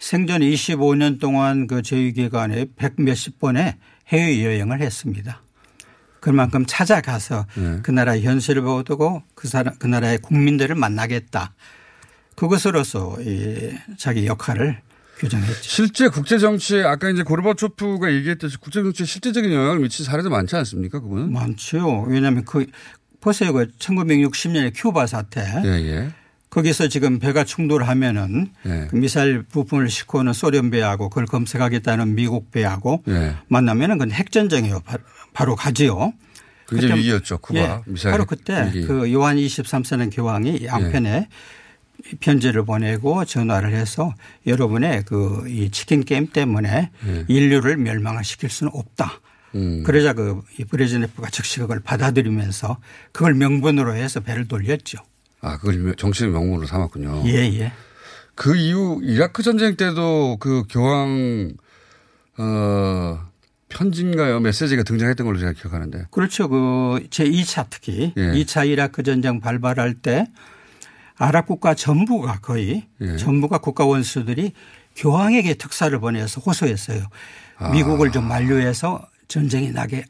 생전 0.00 0.40
25년 0.40 1.20
동안 1.20 1.66
그 1.66 1.82
제위기간에 1.82 2.66
백 2.76 2.94
몇십 2.96 3.38
번의 3.38 3.76
해외여행을 4.08 4.80
했습니다. 4.80 5.42
그만큼 6.18 6.64
찾아가서 6.66 7.46
네. 7.54 7.78
그 7.82 7.90
나라의 7.90 8.22
현실을 8.22 8.62
보고 8.62 9.22
그 9.34 9.46
사람, 9.46 9.74
그 9.78 9.86
나라의 9.86 10.18
국민들을 10.18 10.74
만나겠다. 10.74 11.54
그것으로서 12.34 13.18
이 13.20 13.70
자기 13.98 14.26
역할을 14.26 14.80
규정했죠. 15.18 15.62
실제 15.62 16.08
국제 16.08 16.38
정치에 16.38 16.82
아까 16.82 17.10
이제 17.10 17.22
고르바초프가 17.22 18.12
얘기했듯이 18.12 18.56
국제 18.58 18.82
정치에 18.82 19.04
실제적인 19.04 19.52
영향을 19.52 19.80
미친 19.80 20.04
사례도 20.06 20.30
많지 20.30 20.56
않습니까? 20.56 21.00
그분은? 21.00 21.30
많죠. 21.30 22.02
왜냐하면 22.08 22.44
그 22.46 22.66
보세요. 23.20 23.52
그 23.52 23.68
1960년에 23.78 24.72
큐바 24.74 25.06
사태. 25.06 25.42
예, 25.64 25.68
예. 25.68 26.10
거기서 26.50 26.88
지금 26.88 27.18
배가 27.20 27.44
충돌하면은 27.44 28.48
예. 28.66 28.88
그 28.90 28.96
미사일 28.96 29.42
부품을 29.44 29.88
싣고 29.88 30.18
오는 30.18 30.32
소련 30.32 30.70
배하고 30.70 31.08
그걸 31.08 31.26
검색하겠다는 31.26 32.14
미국 32.16 32.50
배하고 32.50 33.02
예. 33.08 33.36
만나면은 33.48 33.98
그건 33.98 34.10
핵전쟁이에요. 34.10 34.82
바로, 35.32 35.54
가지요. 35.54 36.12
그때- 36.66 36.94
위기였죠. 36.94 37.38
쿠바 37.38 37.58
예, 37.60 37.80
미사일 37.86 38.12
바로 38.12 38.24
그때 38.26 38.66
위기. 38.66 38.82
예. 38.82 38.86
그 38.86 39.12
요한 39.12 39.36
23세는 39.36 40.14
교황이 40.14 40.64
양편에 40.66 41.28
편지를 42.20 42.64
보내고 42.64 43.24
전화를 43.24 43.72
해서 43.72 44.14
여러분의 44.46 45.04
그 45.04 45.44
이 45.48 45.70
치킨 45.70 46.04
게임 46.04 46.26
때문에 46.28 46.90
예. 47.06 47.24
인류를 47.28 47.76
멸망을 47.76 48.24
시킬 48.24 48.50
수는 48.50 48.72
없다. 48.74 49.20
음. 49.54 49.82
그러자 49.84 50.12
그이 50.14 50.64
브레즈네프가 50.68 51.30
즉시 51.30 51.58
그걸 51.60 51.80
받아들이면서 51.80 52.78
그걸 53.12 53.34
명분으로 53.34 53.94
해서 53.94 54.20
배를 54.20 54.46
돌렸죠. 54.48 54.98
아, 55.40 55.58
그걸 55.58 55.94
정치의 55.96 56.30
명분으로 56.30 56.66
삼았군요. 56.66 57.22
예, 57.26 57.60
예. 57.60 57.72
그 58.34 58.56
이후 58.56 59.00
이라크 59.02 59.42
전쟁 59.42 59.76
때도 59.76 60.38
그 60.40 60.64
교황 60.70 61.52
어 62.38 63.18
편지인가요 63.68 64.40
메시지가 64.40 64.82
등장했던 64.82 65.26
걸로 65.26 65.38
제가 65.38 65.52
기억하는데. 65.52 66.06
그렇죠. 66.10 66.48
그 66.48 67.06
제2차 67.10 67.66
특히 67.70 68.12
예. 68.16 68.32
2차 68.32 68.68
이라크 68.68 69.02
전쟁 69.02 69.40
발발할 69.40 69.94
때 69.94 70.26
아랍 71.16 71.46
국가 71.46 71.74
전부가 71.74 72.40
거의 72.40 72.86
예. 73.00 73.16
전부가 73.16 73.58
국가 73.58 73.84
원수들이 73.84 74.52
교황에게 74.96 75.54
특사를 75.54 75.98
보내서 75.98 76.40
호소했어요. 76.40 77.04
아. 77.58 77.70
미국을 77.70 78.10
좀 78.10 78.26
만류해서 78.26 79.06
전쟁이 79.28 79.70
나게 79.70 80.04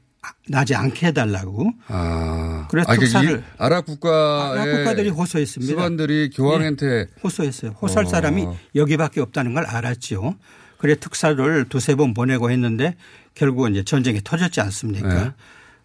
나지 0.48 0.74
않게 0.74 1.08
해달라고. 1.08 1.70
아. 1.88 2.66
그래서 2.70 2.90
아, 2.90 2.96
특사를 2.96 3.38
이 3.38 3.42
아랍 3.58 3.86
국가의 3.86 4.60
아랍 4.60 4.76
국가들이 4.76 5.08
호소했습니다. 5.10 5.70
수반들이 5.70 6.30
교황한테 6.30 6.86
네, 6.86 7.06
호소했어요. 7.22 7.72
호소할 7.80 8.06
어. 8.06 8.08
사람이 8.08 8.46
여기밖에 8.74 9.20
없다는 9.20 9.54
걸 9.54 9.64
알았죠. 9.64 10.36
그래 10.78 10.94
특사를 10.94 11.68
두세 11.68 11.94
번 11.94 12.14
보내고 12.14 12.50
했는데 12.50 12.96
결국은 13.34 13.72
이제 13.72 13.84
전쟁이 13.84 14.20
터졌지 14.22 14.60
않습니까? 14.60 15.24
네. 15.24 15.32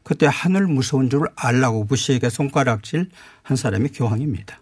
그때 0.03 0.27
하늘 0.29 0.67
무서운 0.67 1.09
줄 1.09 1.21
알라고 1.35 1.85
부시에게 1.85 2.29
손가락질 2.29 3.09
한 3.43 3.57
사람이 3.57 3.89
교황입니다. 3.89 4.61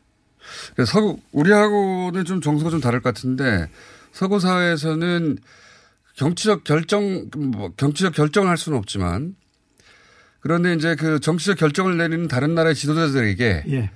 서구 0.88 1.20
우리하고는 1.32 2.26
좀 2.26 2.42
정서가 2.42 2.72
좀 2.72 2.80
다를 2.82 3.02
것 3.02 3.14
같은데 3.14 3.68
서구 4.12 4.40
사회에서는 4.40 5.38
정치적 6.16 6.64
결정 6.64 7.30
뭐 7.36 7.72
정치적 7.78 8.14
결정을 8.14 8.50
할 8.50 8.58
수는 8.58 8.78
없지만 8.78 9.36
그런데 10.44 10.74
이제 10.74 10.96
그 10.96 11.22
정치적 11.22 11.58
결정을 11.58 11.98
내리는 11.98 12.28
다른 12.28 12.54
나라의 12.54 12.76
지도자들에게 12.76 13.64
예. 13.70 13.90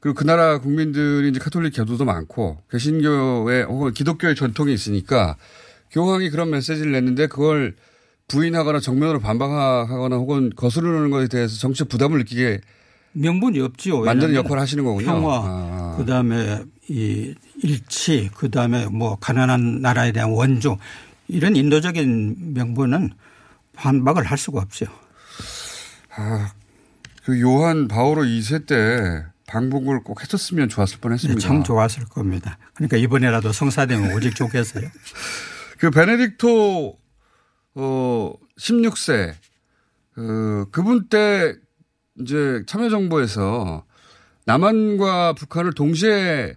그리고 0.00 0.14
그 0.14 0.24
나라 0.24 0.58
국민들이 0.58 1.28
이제 1.28 1.38
카톨릭 1.38 1.76
교도도 1.76 2.04
많고 2.04 2.58
개신교의 2.72 3.64
혹은 3.64 3.92
기독교의 3.92 4.34
전통이 4.34 4.74
있으니까 4.74 5.36
교황이 5.92 6.28
그런 6.30 6.50
메시지를 6.50 6.90
냈는데 6.90 7.28
그걸 7.28 7.76
부인하거나 8.26 8.80
정면으로 8.80 9.20
반박하거나 9.20 10.16
혹은 10.16 10.50
거스르는 10.56 11.10
것에 11.10 11.28
대해서 11.28 11.56
정치적 11.56 11.88
부담을 11.88 12.18
느끼게 12.18 12.60
명분이 13.12 13.60
없지요. 13.60 14.00
만드는 14.00 14.34
역할을 14.34 14.60
하시는 14.60 14.82
거군요. 14.82 15.06
평화, 15.06 15.40
아. 15.44 15.94
그 15.96 16.04
다음에 16.04 16.64
이 16.88 17.32
일치, 17.62 18.28
그 18.34 18.50
다음에 18.50 18.86
뭐 18.86 19.16
가난한 19.20 19.80
나라에 19.80 20.10
대한 20.10 20.32
원조 20.32 20.78
이런 21.28 21.54
인도적인 21.54 22.54
명분은 22.54 23.10
반박을 23.74 24.24
할 24.24 24.36
수가 24.36 24.60
없죠. 24.60 24.86
아, 26.16 26.52
그 27.24 27.40
요한 27.40 27.88
바오로 27.88 28.22
2세 28.22 28.66
때 28.66 29.24
방북을 29.46 30.02
꼭 30.02 30.22
했었으면 30.22 30.68
좋았을 30.68 30.98
뻔했습니다. 31.00 31.38
네, 31.38 31.46
참 31.46 31.62
좋았을 31.62 32.04
겁니다. 32.06 32.58
그러니까 32.74 32.96
이번에라도 32.96 33.52
성사되면 33.52 34.12
오직 34.16 34.34
좋겠어요. 34.34 34.88
그 35.78 35.90
베네딕토 35.90 36.96
어 37.74 38.32
16세 38.58 39.34
그 40.14 40.66
그분 40.70 41.08
때 41.08 41.54
이제 42.20 42.62
참여정부에서 42.66 43.84
남한과 44.46 45.34
북한을 45.34 45.74
동시에 45.74 46.56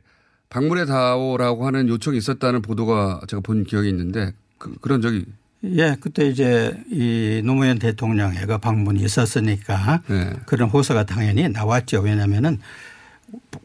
방문해 0.49 0.85
다오라고 0.85 1.67
하는 1.67 1.89
요청이 1.89 2.17
있었다는 2.17 2.61
보도가 2.61 3.21
제가 3.27 3.41
본 3.41 3.65
기억이 3.65 3.89
있는데 3.89 4.33
그, 4.57 4.73
그런 4.79 5.01
적이 5.01 5.25
예, 5.63 5.97
그때 5.99 6.27
이제 6.27 6.73
이 6.89 7.41
노무현 7.43 7.79
대통령의 7.79 8.45
그 8.45 8.57
방문이 8.57 9.03
있었으니까 9.03 10.01
네. 10.07 10.31
그런 10.45 10.69
호소가 10.69 11.05
당연히 11.05 11.49
나왔죠. 11.49 11.99
왜냐하면은 12.01 12.59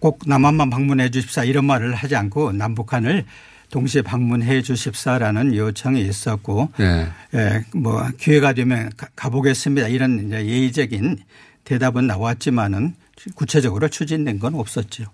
꼭 0.00 0.20
남한만 0.26 0.70
방문해 0.70 1.10
주십사 1.10 1.44
이런 1.44 1.64
말을 1.66 1.94
하지 1.94 2.16
않고 2.16 2.52
남북한을 2.52 3.24
동시에 3.70 4.02
방문해 4.02 4.62
주십사라는 4.62 5.54
요청이 5.54 6.02
있었고 6.02 6.70
네. 6.78 7.08
예, 7.34 7.64
뭐 7.74 8.06
기회가 8.18 8.52
되면 8.54 8.90
가- 8.96 9.08
가보겠습니다. 9.14 9.88
이런 9.88 10.26
이제 10.26 10.44
예의적인 10.46 11.18
대답은 11.62 12.06
나왔지만은 12.08 12.94
구체적으로 13.36 13.88
추진된 13.88 14.40
건 14.40 14.54
없었죠. 14.56 15.04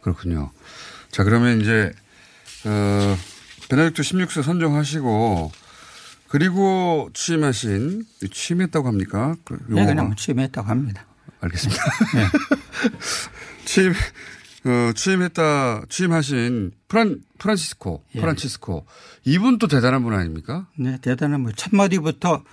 그렇군요. 0.00 0.50
자 1.10 1.24
그러면 1.24 1.60
이제 1.60 1.92
어 2.64 3.16
베네딕토 3.68 3.96
16세 3.98 4.42
선정하시고 4.42 5.52
그리고 6.30 7.10
취임하신 7.12 8.04
취임했다고 8.30 8.86
합니까? 8.86 9.34
그 9.44 9.58
네? 9.68 9.84
그냥 9.84 10.14
취임했다고 10.14 10.68
합니다. 10.68 11.04
알겠습니다. 11.40 11.82
취임, 13.66 13.92
어, 14.64 14.92
취임했다, 14.94 15.86
취임하신 15.88 16.70
프란, 16.86 17.20
프란치스코, 17.38 18.04
예. 18.14 18.20
프란치스코. 18.20 18.86
이분 19.24 19.58
또 19.58 19.66
대단한 19.66 20.04
분 20.04 20.14
아닙니까? 20.14 20.68
네, 20.76 20.98
대단한 21.02 21.40
뭐 21.40 21.50
첫마디부터 21.50 22.44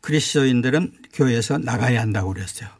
그리스도인들은 0.00 0.92
교회에서 1.12 1.58
나가야 1.58 2.00
한다고 2.00 2.32
그랬어요. 2.32 2.70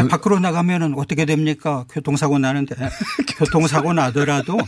아니, 0.00 0.08
밖으로 0.08 0.38
나가면은 0.38 0.94
어떻게 0.96 1.24
됩니까? 1.24 1.84
교통사고 1.90 2.38
나는데 2.38 2.74
교통사고 3.38 3.92
나더라도 3.92 4.58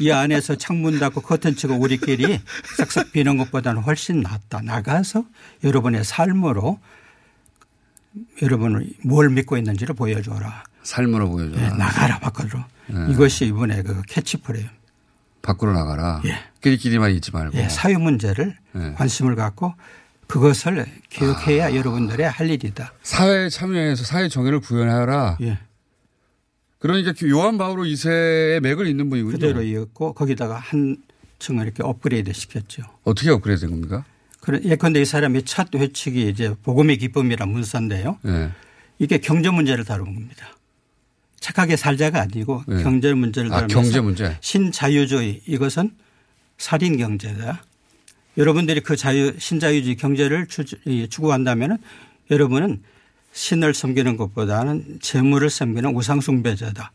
이 0.00 0.10
안에서 0.10 0.56
창문 0.56 0.98
닫고 0.98 1.20
커튼 1.22 1.56
치고 1.56 1.74
우리끼리 1.74 2.40
싹싹 2.76 3.12
비는 3.12 3.36
것보다는 3.38 3.82
훨씬 3.82 4.20
낫다. 4.20 4.60
나가서 4.62 5.24
여러분의 5.62 6.04
삶으로 6.04 6.78
여러분을 8.42 8.88
뭘 9.04 9.30
믿고 9.30 9.56
있는지를 9.56 9.94
보여줘라. 9.94 10.64
삶으로 10.82 11.30
보여줘라. 11.30 11.60
네, 11.70 11.76
나가라 11.76 12.18
밖으로. 12.20 12.60
네. 12.86 13.06
이것이 13.10 13.46
이번에 13.46 13.82
그 13.82 14.02
캐치프레이즈. 14.08 14.68
밖으로 15.42 15.72
나가라. 15.72 16.22
끼리끼리만 16.62 17.10
있지 17.12 17.30
말고. 17.32 17.56
예, 17.58 17.68
사회 17.68 17.96
문제를 17.96 18.56
네. 18.72 18.92
관심을 18.94 19.34
갖고 19.36 19.74
그것을 20.26 20.86
교육해야 21.10 21.74
여러분들의 21.74 22.28
할 22.28 22.50
일이다. 22.50 22.92
사회에 23.02 23.48
참여해서 23.48 24.04
사회 24.04 24.28
정의를 24.28 24.60
구현하라. 24.60 25.38
예. 25.42 25.58
그러니까 26.78 27.12
요한 27.28 27.56
바오로 27.56 27.84
2세의 27.84 28.60
맥을 28.60 28.86
잇는 28.86 29.08
분이군요. 29.10 29.32
그대로 29.32 29.62
이었고 29.62 30.12
거기다가 30.12 30.56
한 30.56 30.98
층을 31.38 31.64
이렇게 31.64 31.82
업그레이드 31.82 32.32
시켰죠. 32.32 32.82
어떻게 33.04 33.30
업그레이드 33.30 33.62
된 33.62 33.70
겁니까? 33.70 34.04
그래, 34.40 34.60
예컨대 34.62 35.00
이 35.00 35.04
사람이 35.06 35.44
첫 35.44 35.74
회칙이 35.74 36.28
이제 36.28 36.54
복음의 36.62 36.98
기쁨이란 36.98 37.48
문서인데요. 37.48 38.18
네. 38.22 38.50
이게 38.98 39.18
경제 39.18 39.48
문제를 39.48 39.84
다루는 39.84 40.14
겁니다. 40.14 40.46
착하게 41.40 41.76
살자가 41.76 42.20
아니고 42.20 42.64
네. 42.66 42.82
경제 42.82 43.12
문제를 43.14 43.50
아, 43.52 43.60
다루면서 43.60 43.74
경제 43.74 44.00
문제. 44.00 44.36
신자유주의 44.40 45.42
이것은 45.46 45.90
살인 46.58 46.96
경제다. 46.98 47.62
여러분들이 48.36 48.80
그 48.80 48.96
자유 48.96 49.32
신자유주의 49.38 49.96
경제를 49.96 50.46
추, 50.46 50.64
추구한다면은 51.08 51.78
여러분은 52.30 52.82
신을 53.32 53.74
섬기는 53.74 54.16
것보다는 54.16 54.98
재물을 55.00 55.50
섬기는 55.50 55.94
우상숭배자다. 55.94 56.92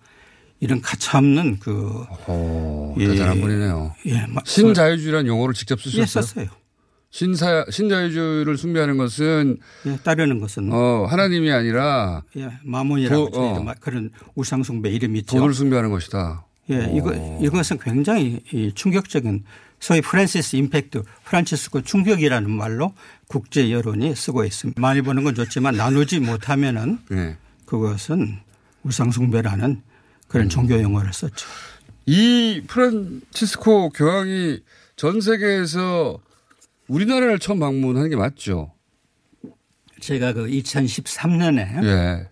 이런 0.61 0.81
가차없는 0.81 1.59
그 1.59 2.03
오, 2.27 2.93
예. 2.99 3.07
대단한 3.07 3.39
분이네요. 3.39 3.95
예, 4.07 4.25
마- 4.27 4.41
신자유주의라는 4.45 5.27
용어를 5.27 5.53
직접 5.53 5.79
쓰셨어요? 5.81 6.01
예, 6.01 6.05
썼어요. 6.05 6.47
신사, 7.11 7.65
신자유주의를 7.71 8.57
숭배하는 8.57 8.97
것은 8.97 9.57
예, 9.85 9.97
따르는 10.03 10.39
것은 10.39 10.69
어, 10.73 11.05
하나님이 11.09 11.49
아니라 11.51 12.23
예, 12.37 12.49
마몬이라고 12.63 13.29
도- 13.31 13.39
어. 13.39 13.63
막 13.63 13.79
그런 13.79 14.09
우상숭배 14.35 14.89
이름이 14.91 15.19
있죠. 15.19 15.37
돈을 15.37 15.53
숭배하는 15.53 15.89
것이다. 15.91 16.45
예, 16.71 16.91
이거 16.93 17.13
이것은 17.41 17.79
굉장히 17.79 18.41
이 18.53 18.71
충격적인 18.75 19.43
소위 19.79 20.01
Francis 20.01 20.55
impact, 20.57 21.03
프란치스코 21.25 21.81
충격이라는 21.81 22.49
말로 22.51 22.93
국제 23.27 23.71
여론이 23.71 24.15
쓰고 24.15 24.43
있습니다. 24.43 24.79
많이 24.81 25.01
보는 25.01 25.23
건 25.23 25.35
좋지만 25.35 25.75
나누지 25.75 26.19
못하면은 26.19 26.99
네. 27.09 27.37
그것은 27.65 28.39
우상숭배라는 28.83 29.81
그런 30.27 30.47
음. 30.47 30.49
종교 30.49 30.81
용어를 30.81 31.13
썼죠. 31.13 31.47
이 32.05 32.63
프란치스코 32.67 33.89
교황이 33.91 34.59
전 34.95 35.21
세계에서 35.21 36.19
우리나라를 36.87 37.39
처음 37.39 37.59
방문하는 37.59 38.09
게 38.09 38.15
맞죠? 38.15 38.73
제가 40.01 40.33
그 40.33 40.47
2013년에 40.47 41.83
예. 41.83 42.29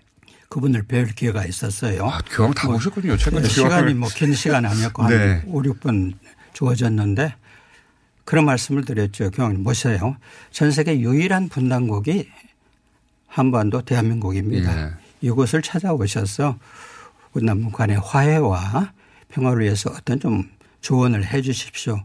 그분을 0.49 0.83
뵐 0.83 1.13
기회가 1.13 1.45
있었어요. 1.45 2.05
아, 2.07 2.19
교황 2.29 2.53
다 2.53 2.67
보셨군요. 2.67 3.17
최근에 3.17 3.43
네, 3.43 3.47
시간이. 3.49 3.93
뭐 3.93 4.09
긴 4.09 4.33
시간 4.33 4.65
아니었고 4.65 5.07
네. 5.09 5.15
한 5.15 5.43
5, 5.47 5.61
6분 5.61 6.13
주어졌는데 6.61 7.35
그런 8.25 8.45
말씀을 8.45 8.83
드렸죠. 8.83 9.29
교황님 9.31 9.63
보세요. 9.63 10.17
전 10.51 10.71
세계 10.71 10.99
유일한 10.99 11.49
분단국이 11.49 12.27
한반도 13.27 13.81
대한민국입니다. 13.83 14.87
예. 14.87 14.91
이곳을 15.21 15.61
찾아오셔서 15.61 16.57
남북 17.43 17.73
간의 17.73 17.99
화해와 17.99 18.91
평화를 19.29 19.63
위해서 19.63 19.91
어떤 19.91 20.19
좀 20.19 20.49
조언을 20.81 21.25
해 21.25 21.41
주십시오. 21.41 21.99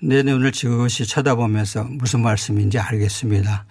내 0.00 0.22
눈을 0.22 0.52
지그시 0.52 1.06
쳐다보면서 1.06 1.84
무슨 1.84 2.20
말씀인지 2.22 2.78
알겠습니다. 2.78 3.66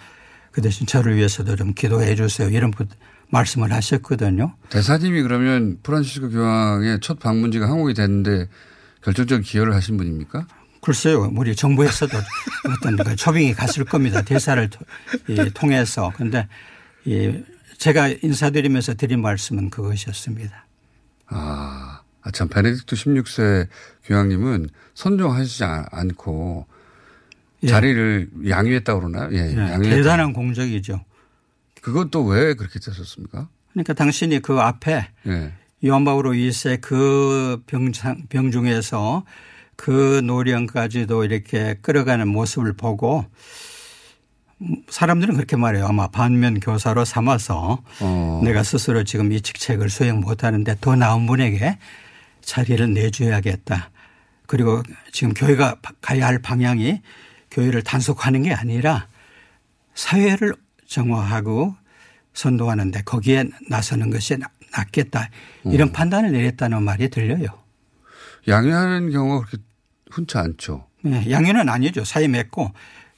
그 0.52 0.62
대신 0.62 0.86
저를 0.86 1.16
위해서도 1.16 1.56
좀 1.56 1.74
기도해 1.74 2.16
주세요. 2.16 2.50
이런 2.50 2.72
부- 2.72 2.86
말씀을 3.32 3.72
하셨거든요. 3.72 4.56
대사님이 4.70 5.22
그러면 5.22 5.78
프란치스코 5.84 6.30
교황의 6.30 7.00
첫 7.02 7.20
방문지가 7.20 7.70
한국이 7.70 7.94
됐는데 7.94 8.48
결정적 9.04 9.42
기여를 9.44 9.74
하신 9.76 9.98
분입니까? 9.98 10.48
글쎄요, 10.82 11.32
우리 11.36 11.56
정부에서도 11.56 12.18
어떤 12.80 12.96
그 12.98 13.16
초빙이 13.16 13.54
갔을 13.54 13.84
겁니다. 13.86 14.22
대사를 14.22 14.70
통해서. 15.54 16.12
이 17.06 17.44
제가 17.78 18.10
인사드리면서 18.10 18.96
드린 18.96 19.22
말씀은 19.22 19.70
그것이었습니다. 19.70 20.66
아, 21.28 22.02
아, 22.22 22.32
참, 22.32 22.50
베네딕토 22.50 22.88
16세 22.94 23.68
교황님은 24.06 24.70
선정하시지 24.96 25.64
않- 25.64 25.86
않고 25.92 26.66
예. 27.64 27.68
자리를 27.68 28.30
양위했다고 28.50 29.00
그러나요? 29.02 29.30
예, 29.34 29.52
예, 29.52 29.58
양위했다. 29.58 29.96
대단한 29.96 30.34
공적이죠. 30.34 31.04
그것도 31.82 32.26
왜 32.26 32.54
그렇게 32.56 32.80
되셨습니까? 32.80 33.48
그러니까 33.72 33.94
당신이 33.94 34.40
그 34.42 34.60
앞에 34.60 35.08
예. 35.28 35.54
요한바오로 35.86 36.32
2세 36.32 36.82
그 36.82 37.62
병상, 37.66 38.28
병중에서 38.28 39.24
그 39.76 40.22
노령까지도 40.26 41.24
이렇게 41.24 41.76
끌어가는 41.82 42.28
모습을 42.28 42.74
보고 42.74 43.26
사람들은 44.90 45.36
그렇게 45.36 45.56
말해요. 45.56 45.86
아마 45.88 46.08
반면 46.08 46.60
교사로 46.60 47.06
삼아서 47.06 47.82
어. 48.02 48.42
내가 48.44 48.64
스스로 48.64 49.06
지금 49.06 49.32
이 49.32 49.40
직책을 49.40 49.90
수행 49.90 50.20
못하는데 50.20 50.76
더 50.82 50.98
나은 50.98 51.26
분에게 51.28 51.78
자리를 52.42 52.94
내줘야겠다. 52.94 53.90
그리고 54.48 54.84
지금 55.14 55.34
교회가 55.34 55.78
가야 56.02 56.28
할 56.28 56.40
방향이 56.40 57.02
교회를 57.52 57.84
단속하는 57.84 58.44
게 58.44 58.54
아니라 58.54 59.08
사회를 59.94 60.56
정화하고 60.88 61.76
선도하는데 62.34 63.04
거기에 63.04 63.46
나서는 63.70 64.10
것이 64.10 64.36
낫겠다 64.80 65.30
이런 65.66 65.90
음. 65.90 65.92
판단을 65.92 66.32
내렸다는 66.32 66.84
말이 66.84 67.10
들려요. 67.10 67.48
양해하는 68.48 69.12
경우가 69.12 69.46
그렇게 69.46 69.64
흔치 70.12 70.38
않죠. 70.38 70.88
네, 71.04 71.30
양해는 71.30 71.70
아니죠. 71.70 72.04
사이 72.04 72.28
맺고 72.28 72.72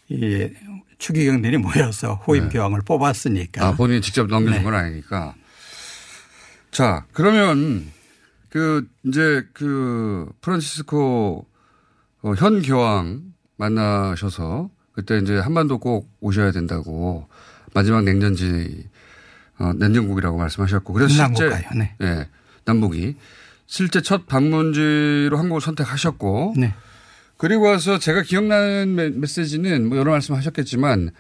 이 0.09 0.49
추기경들이 0.97 1.57
모여서 1.57 2.15
후임 2.25 2.49
교황을 2.49 2.81
뽑았으니까. 2.81 3.61
네. 3.61 3.67
아, 3.67 3.75
본인이 3.75 4.01
직접 4.01 4.27
넘겨준 4.27 4.59
네. 4.59 4.63
건 4.63 4.75
아니니까. 4.75 5.35
자, 6.69 7.05
그러면 7.11 7.91
그 8.49 8.87
이제 9.05 9.47
그 9.53 10.29
프란시스코 10.41 11.45
어, 12.23 12.33
현 12.37 12.61
교황 12.61 13.33
만나셔서 13.57 14.69
그때 14.91 15.17
이제 15.17 15.37
한반도 15.37 15.79
꼭 15.79 16.11
오셔야 16.19 16.51
된다고 16.51 17.27
마지막 17.73 18.03
냉전지 18.03 18.89
어, 19.61 19.73
냉전국이라고 19.73 20.37
말씀하셨고 20.37 20.93
그래서 20.93 21.09
실제 21.09 21.21
남북가요. 21.23 21.63
네. 21.77 21.95
예, 22.01 22.27
남북이 22.65 23.15
실제 23.67 24.01
첫 24.01 24.27
방문지로 24.27 25.37
한국을 25.37 25.61
선택하셨고 25.61 26.55
네. 26.57 26.73
그리고 27.37 27.65
와서 27.65 27.97
제가 27.99 28.23
기억나는 28.23 28.95
메- 28.95 29.09
메시지는 29.09 29.87
뭐 29.89 29.97
여러 29.97 30.11
말씀하셨겠지만 30.11 31.11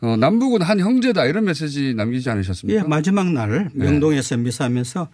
어, 0.00 0.16
남북은 0.16 0.62
한 0.62 0.78
형제다 0.80 1.24
이런 1.26 1.44
메시지 1.44 1.94
남기지 1.94 2.30
않으셨습니까? 2.30 2.80
예, 2.80 2.86
마지막 2.86 3.32
날 3.32 3.70
네. 3.74 3.84
명동에서 3.84 4.36
미사하면서 4.36 5.08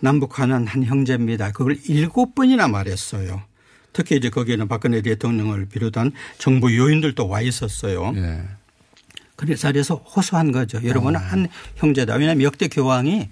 남북한은 0.00 0.66
한 0.66 0.82
형제입니다. 0.84 1.52
그걸 1.52 1.76
일곱 1.88 2.34
번이나 2.34 2.66
말했어요. 2.68 3.42
특히 3.92 4.16
이제 4.16 4.28
거기에는 4.30 4.66
박근혜 4.66 5.02
대통령을 5.02 5.66
비롯한 5.66 6.10
정부 6.38 6.76
요인들도 6.76 7.28
와 7.28 7.40
있었어요. 7.42 8.12
예. 8.16 8.42
그래 9.36 9.54
자리에서 9.54 9.96
호소한 9.96 10.52
거죠. 10.52 10.78
어. 10.78 10.82
여러분은 10.84 11.20
한 11.20 11.48
형제다. 11.76 12.14
왜냐하면 12.14 12.42
역대 12.42 12.68
교황이 12.68 13.28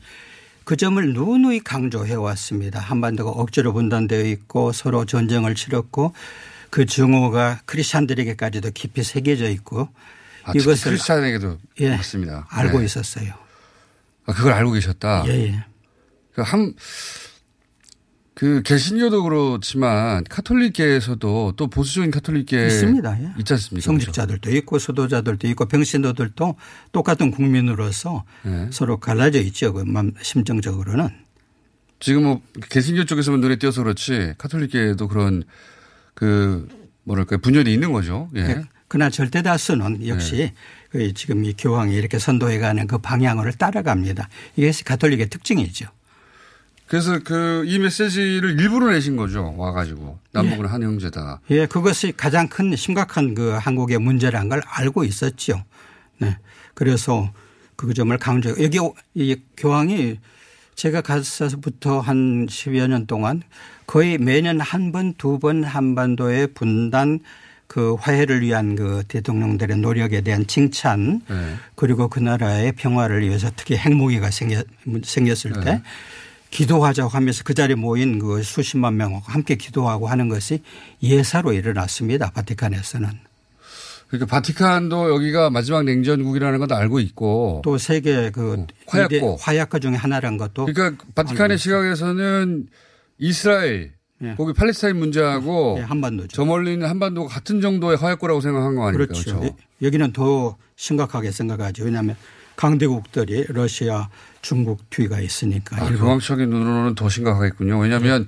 그 0.65 0.77
점을 0.77 1.13
누누이 1.13 1.61
강조해 1.61 2.15
왔습니다. 2.15 2.79
한반도가 2.81 3.31
억지로 3.31 3.73
분단되어 3.73 4.25
있고 4.27 4.73
서로 4.73 5.05
전쟁을 5.05 5.55
치렀고 5.55 6.15
그 6.71 6.87
증오가 6.87 7.61
크리스찬들에게까지도 7.67 8.71
깊이 8.71 9.03
새겨져 9.03 9.49
있고 9.51 9.89
아, 10.45 10.53
특히 10.53 10.65
크리스찬에게도 10.65 11.59
예, 11.81 11.97
맞습니다. 11.97 12.47
알고 12.49 12.79
네. 12.79 12.85
있었어요. 12.87 13.35
아, 14.27 14.33
그걸 14.33 14.53
알고 14.53 14.73
계셨다. 14.73 15.25
예, 15.27 15.33
예. 15.33 15.65
그 16.35 16.43
한, 16.43 16.75
그 16.75 16.81
개신교도 18.35 19.23
그렇지만 19.25 20.25
카톨릭계에서도 20.25 21.53
또 21.57 21.67
보수적인 21.69 22.11
카톨릭계 22.11 22.67
있습니다. 22.67 23.19
예. 23.23 23.33
있지 23.39 23.53
않습니까? 23.53 23.85
성직자들도 23.85 24.51
있고 24.57 24.79
수도자들도 24.79 25.47
있고 25.49 25.67
병신도들도 25.67 26.57
똑같은 26.93 27.31
국민으로서 27.31 28.25
네. 28.43 28.69
서로 28.73 28.99
갈라져 28.99 29.41
있죠. 29.43 29.73
그 29.75 29.83
맘- 29.87 30.13
심정적으로는. 30.23 31.11
지금 32.01 32.25
뭐 32.25 32.41
개신교 32.71 33.05
쪽에서만 33.05 33.41
눈에 33.41 33.57
띄어서 33.57 33.83
그렇지 33.83 34.35
카톨릭계에도 34.39 35.09
그런 35.09 35.45
그 36.15 36.67
뭐랄까 37.05 37.37
분열이 37.37 37.73
있는 37.73 37.93
거죠. 37.93 38.31
예. 38.35 38.41
예. 38.41 38.63
그러나 38.89 39.11
절대 39.11 39.43
다수는 39.43 40.07
역시 40.09 40.53
그 40.91 41.13
지금 41.15 41.45
이 41.45 41.53
교황이 41.57 41.95
이렇게 41.95 42.19
선도해가는 42.19 42.87
그 42.87 42.99
방향을 42.99 43.53
따라갑니다. 43.53 44.29
이것이 44.57 44.85
가톨릭의 44.85 45.29
특징이죠. 45.29 45.87
그래서 46.93 47.19
그 47.21 47.65
이 47.67 47.79
메시지를 47.79 48.61
일부러 48.61 48.91
내신 48.91 49.17
거죠. 49.17 49.55
와가지고 49.57 50.19
남북은 50.33 50.67
한 50.67 50.83
형제다. 50.83 51.41
예, 51.49 51.65
그것이 51.65 52.13
가장 52.15 52.49
큰 52.49 52.77
심각한 52.77 53.35
그 53.35 53.53
한국의 53.53 53.97
문제라는 53.99 54.51
걸 54.51 54.61
알고 54.67 55.05
있었죠. 55.05 55.65
네. 56.19 56.37
그래서 56.75 57.33
그 57.77 57.95
점을 57.95 58.15
강조, 58.19 58.51
여기 58.63 58.79
이 59.15 59.37
교황이 59.57 60.19
제가 60.75 61.01
가서부터 61.01 62.01
한 62.01 62.47
10여 62.47 62.87
년 62.89 63.07
동안 63.07 63.43
거의 63.87 64.19
매년 64.19 64.61
한 64.61 64.93
번, 64.93 65.15
두 65.15 65.39
번 65.39 65.65
한반도의 65.65 66.49
분단 66.49 67.21
그 67.69 67.95
화해를 67.95 68.43
위한 68.43 68.77
그 68.77 69.03
대통령들의 69.09 69.79
노력에 69.79 70.21
대한 70.21 70.47
칭찬 70.47 71.23
네. 71.27 71.55
그리고 71.75 72.09
그 72.09 72.21
나라의 72.21 72.73
평화를 72.73 73.23
위해서 73.23 73.51
특히 73.57 73.77
핵무기가 73.79 74.31
생겼, 74.31 74.67
생겼을 75.05 75.53
때 75.65 75.77
네. 75.77 75.83
기도하자고 76.53 77.09
하면서 77.09 77.43
그 77.45 77.55
자리에 77.55 77.75
모인 77.75 78.19
그 78.19 78.43
수십만 78.43 78.97
명하고 78.97 79.25
함께 79.27 79.57
기도하고 79.57 80.07
하는 80.07 80.29
것이 80.29 80.63
예사로 81.03 81.55
일어났습니다. 81.55 82.31
바티칸에서는. 82.31 83.09
그러니까 84.09 84.27
바티칸도 84.27 85.11
여기가 85.15 85.49
마지막 85.49 85.85
냉전국이라는 85.85 86.59
건 86.59 86.71
알고 86.71 87.01
있고 87.01 87.63
또 87.65 87.79
세계 87.79 88.31
그 88.31 88.67
화약고. 88.87 89.17
이대 89.17 89.37
화약고 89.41 89.79
중에 89.81 89.95
하나란 89.95 90.37
것도 90.37 90.67
그러니까 90.67 91.03
바티칸의 91.15 91.57
시각에서는 91.57 92.69
이스라엘 93.19 93.93
거기 94.37 94.53
팔레스타인 94.53 94.99
문제하고 94.99 95.77
예, 95.79 95.83
한반도죠. 95.83 96.29
저 96.29 96.45
멀리 96.45 96.75
있는 96.75 96.89
한반도가 96.89 97.29
같은 97.35 97.63
정도의 97.63 97.97
화약고라고 97.97 98.43
생각한 98.43 98.77
거 98.77 98.87
아닙니까? 98.87 99.13
그렇죠. 99.13 99.41
그렇죠. 99.41 99.57
여기는 99.81 100.13
더 100.13 100.57
심각하게 100.77 101.31
생각하죠. 101.33 101.85
왜냐하면 101.85 102.15
강대국들이 102.57 103.47
러시아, 103.49 104.11
중국 104.43 104.91
뒤가 104.91 105.21
있으니까. 105.21 105.83
아, 105.83 105.89
교황적인 105.89 106.51
눈으로는 106.51 106.95
더 106.95 107.09
심각하겠군요. 107.09 107.79
왜냐하면 107.79 108.27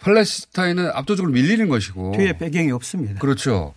팔레스타인은 0.00 0.90
압도적으로 0.92 1.32
밀리는 1.32 1.68
것이고 1.68 2.12
뒤에 2.16 2.36
배경이 2.38 2.70
없습니다. 2.70 3.18
그렇죠. 3.18 3.74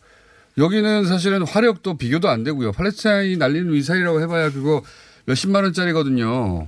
여기는 0.58 1.06
사실은 1.06 1.44
화력도 1.44 1.98
비교도 1.98 2.30
안 2.30 2.44
되고요. 2.44 2.74
팔레스타인이 2.74 3.38
날리는 3.38 3.72
미사일이라고 3.72 4.22
해봐야 4.22 4.52
그거 4.52 4.84
몇십만 5.26 5.64
원짜리거든요. 5.64 6.68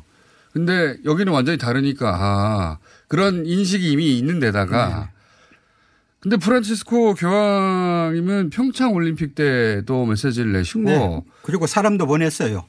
근데 0.53 0.97
여기는 1.05 1.31
완전히 1.31 1.57
다르니까 1.57 2.15
아, 2.19 2.77
그런 3.07 3.45
인식이 3.45 3.91
이미 3.91 4.17
있는 4.17 4.39
데다가 4.39 5.11
근데 6.21 6.37
프란치스코 6.37 7.13
교황님은 7.15 8.49
평창 8.49 8.93
올림픽 8.93 9.35
때도 9.35 10.05
메시지를 10.05 10.51
내시고 10.51 10.81
네. 10.83 11.21
그리고 11.43 11.65
사람도 11.65 12.07
보냈어요. 12.07 12.65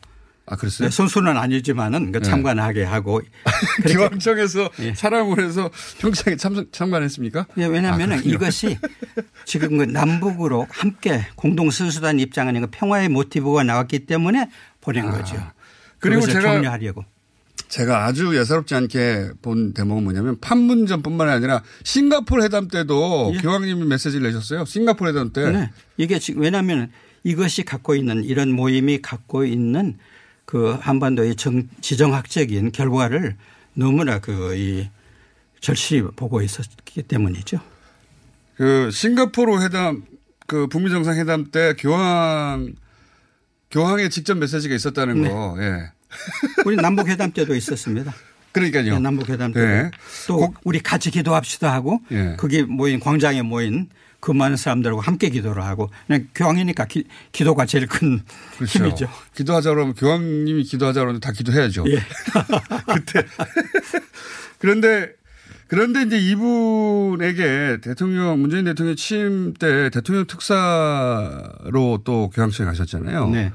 아, 0.51 0.57
그랬어요? 0.57 0.89
네, 0.89 0.95
선수는 0.95 1.37
아니지만은 1.37 2.11
그 2.11 2.19
네. 2.19 2.29
참관하게 2.29 2.83
하고. 2.83 3.23
교황청에서 3.89 4.69
사람을 4.97 5.45
해서 5.45 5.71
평창에 6.01 6.37
참, 6.37 6.67
참관했습니까? 6.73 7.47
예, 7.59 7.67
왜냐하면 7.67 8.13
아. 8.13 8.17
이것이 8.17 8.77
지금 9.47 9.79
그 9.79 9.85
남북으로 9.85 10.67
함께 10.69 11.25
공동 11.37 11.71
선수단 11.71 12.19
입장 12.19 12.49
아닌 12.49 12.63
그 12.63 12.69
평화의 12.73 13.09
모티브가 13.09 13.63
나왔기 13.63 14.01
때문에 14.07 14.51
보낸 14.81 15.09
거죠. 15.09 15.37
아. 15.37 15.53
그리고 16.01 16.23
그것을 16.23 16.41
제가 16.41 16.55
격려하려고. 16.55 17.05
제가 17.69 18.07
아주 18.07 18.37
예사롭지 18.37 18.75
않게 18.75 19.31
본 19.43 19.73
대목은 19.73 20.03
뭐냐면 20.03 20.41
판문점뿐만 20.41 21.29
아니라 21.29 21.63
싱가포르 21.85 22.43
회담 22.43 22.67
때도 22.67 23.35
교황님이 23.41 23.85
메시지를 23.85 24.27
내셨어요. 24.27 24.65
싱가포르 24.65 25.11
회담 25.11 25.33
때. 25.33 25.43
예. 25.43 25.51
네. 25.51 25.71
이게 25.97 26.19
지금 26.19 26.43
왜냐하면 26.43 26.91
이것이 27.23 27.63
갖고 27.63 27.95
있는 27.95 28.25
이런 28.25 28.51
모임이 28.51 29.01
갖고 29.01 29.45
있는 29.45 29.99
그 30.51 30.77
한반도의 30.81 31.37
정, 31.37 31.69
지정학적인 31.81 32.73
결과를 32.73 33.37
너무나 33.75 34.19
그 34.19 34.55
이 34.57 34.89
절실히 35.61 36.03
보고 36.17 36.43
있었기 36.43 37.03
때문이죠. 37.03 37.61
그 38.57 38.91
싱가포르 38.91 39.63
회담 39.63 40.03
그 40.47 40.67
북미 40.67 40.91
정상회담 40.91 41.51
때 41.51 41.75
교황 41.79 42.75
교황의 43.71 44.11
직접 44.11 44.37
메시지가 44.37 44.75
있었다는 44.75 45.23
네. 45.23 45.29
거. 45.29 45.57
예. 45.61 45.93
우리 46.67 46.77
남북 46.77 47.09
회담 47.09 47.31
때도 47.31 47.55
있었습니다. 47.55 48.13
그러니까요. 48.53 48.95
네, 48.95 48.99
남북 48.99 49.29
회담 49.29 49.53
때. 49.53 49.65
네. 49.65 49.91
또 50.27 50.53
우리 50.65 50.81
같이 50.81 51.11
기도합시다 51.11 51.73
하고 51.73 52.01
예. 52.11 52.35
거기 52.37 52.63
모인 52.65 52.99
광장에 52.99 53.43
모인 53.43 53.89
그 54.21 54.31
많은 54.31 54.57
사람들하고 54.57 55.01
함께 55.01 55.31
기도를 55.31 55.65
하고 55.65 55.91
그냥 56.07 56.29
교황이니까 56.35 56.85
기, 56.85 57.05
도가 57.33 57.67
제일 57.67 57.87
큰 57.87 58.21
그렇죠. 58.57 58.79
힘이죠. 58.79 59.09
기도하자 59.35 59.71
그러면 59.71 59.95
교황님이 59.95 60.65
기도하자 60.65 61.01
그러면 61.01 61.21
다 61.21 61.33
기도해야죠. 61.33 61.85
예. 61.89 61.97
그때. 62.95 63.27
그런데 64.59 65.13
그런데 65.69 66.03
이제 66.03 66.19
이분에게 66.19 67.79
대통령 67.81 68.41
문재인 68.41 68.65
대통령 68.65 68.97
취임 68.97 69.55
때 69.55 69.89
대통령 69.91 70.27
특사로 70.27 72.03
또 72.05 72.29
교황청에 72.31 72.69
가셨잖아요. 72.69 73.31
네. 73.31 73.53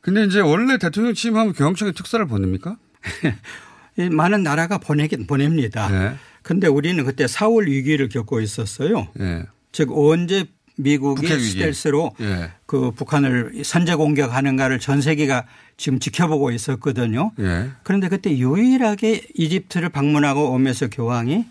근데 0.00 0.24
이제 0.24 0.40
원래 0.40 0.76
대통령 0.76 1.14
취임하면 1.14 1.54
교황청에 1.54 1.92
특사를 1.92 2.24
보냅니까? 2.26 2.76
이 3.96 4.08
많은 4.10 4.42
나라가 4.42 4.76
보내긴 4.76 5.26
보냅니다. 5.26 5.88
네. 5.88 6.14
근데 6.42 6.66
우리는 6.66 7.02
그때 7.04 7.24
4월 7.24 7.68
위기를 7.68 8.10
겪고 8.10 8.40
있었어요. 8.40 9.08
예. 9.18 9.46
즉 9.74 9.90
언제 9.92 10.46
미국이. 10.76 11.26
스텔스로 11.26 12.12
예. 12.20 12.50
그 12.66 12.92
북한을 12.92 13.62
선제 13.64 13.96
공격하는가를 13.96 14.78
전 14.78 15.00
세계가 15.02 15.46
지금 15.76 15.98
지켜보고 15.98 16.52
있었거든요. 16.52 17.32
예. 17.40 17.70
그런데 17.82 18.08
그때 18.08 18.30
유일하게 18.38 19.22
이집트를 19.34 19.88
방문하고 19.90 20.52
오면서 20.52 20.88
교황이 20.88 21.44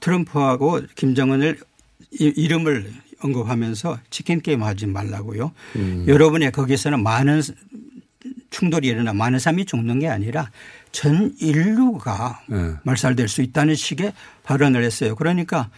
트럼프하고 0.00 0.82
김정은을 0.94 1.58
이- 2.12 2.32
이름을 2.36 2.90
언급하면서 3.20 3.98
치킨 4.10 4.40
게임 4.40 4.62
하지 4.62 4.86
말라고요. 4.86 5.52
음. 5.76 6.04
여러분의 6.06 6.52
거기서는 6.52 7.02
많은 7.02 7.40
충돌이 8.50 8.86
일어나 8.88 9.12
많은 9.12 9.38
사람이 9.38 9.64
죽는 9.66 9.98
게 9.98 10.08
아니라 10.08 10.50
전 10.92 11.34
인류가 11.40 12.42
네. 12.48 12.74
말살될 12.84 13.28
수 13.28 13.42
있다는 13.42 13.74
식의 13.74 14.12
발언을 14.44 14.82
했어요. 14.84 15.14
그러니까 15.16 15.68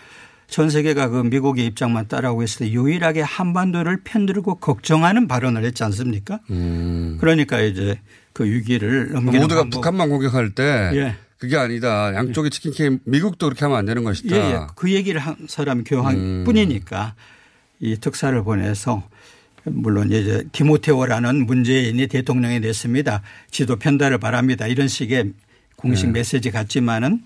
전 0.51 0.69
세계가 0.69 1.09
그 1.09 1.23
미국의 1.23 1.65
입장만 1.67 2.09
따라오고 2.09 2.43
있을 2.43 2.67
때 2.67 2.73
유일하게 2.73 3.23
한반도를 3.23 4.03
편들고 4.03 4.57
걱정하는 4.57 5.29
발언을 5.29 5.65
했지 5.65 5.85
않습니까? 5.85 6.41
음. 6.51 7.17
그러니까 7.21 7.61
이제 7.61 7.99
그 8.33 8.45
위기를 8.45 9.13
넘기는 9.13 9.41
모두가 9.41 9.63
방법. 9.63 9.77
북한만 9.77 10.09
공격할 10.11 10.51
때 10.51 10.91
예. 10.95 11.15
그게 11.39 11.57
아니다. 11.57 12.15
양쪽이 12.15 12.51
치킨 12.51 12.73
게임 12.73 12.99
미국도 13.05 13.47
그렇게 13.47 13.65
하면 13.65 13.79
안 13.79 13.87
되는 13.87 14.05
것이다. 14.05 14.37
예, 14.37 14.41
예. 14.41 14.61
그 14.75 14.91
얘기를 14.93 15.21
한 15.21 15.37
사람이 15.49 15.85
교황 15.85 16.15
음. 16.15 16.43
뿐이니까 16.45 17.15
이 17.79 17.97
특사를 17.97 18.43
보내서 18.43 19.03
물론 19.65 20.11
이제 20.11 20.45
디모테오라는 20.53 21.47
문재인이 21.47 22.07
대통령이 22.09 22.61
됐습니다. 22.61 23.23
지도 23.51 23.77
편달을 23.77 24.19
바랍니다. 24.19 24.67
이런 24.67 24.89
식의 24.89 25.33
공식 25.77 26.07
네. 26.07 26.13
메시지 26.13 26.51
같지만은 26.51 27.23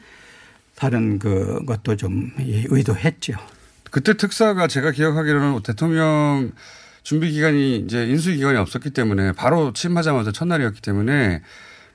다른 0.77 1.19
그 1.19 1.65
것도 1.67 1.97
좀 1.97 2.33
의도했죠. 2.37 3.35
그때 3.91 4.17
특사가 4.17 4.67
제가 4.67 4.91
기억하기로는 4.91 5.63
대통령 5.63 6.53
준비 7.03 7.31
기간이 7.31 7.77
이제 7.77 8.07
인수 8.07 8.33
기간이 8.33 8.59
없었기 8.59 8.91
때문에 8.91 9.33
바로 9.33 9.73
취임하자마자 9.73 10.33
첫날이었기 10.33 10.81
때문에 10.81 11.43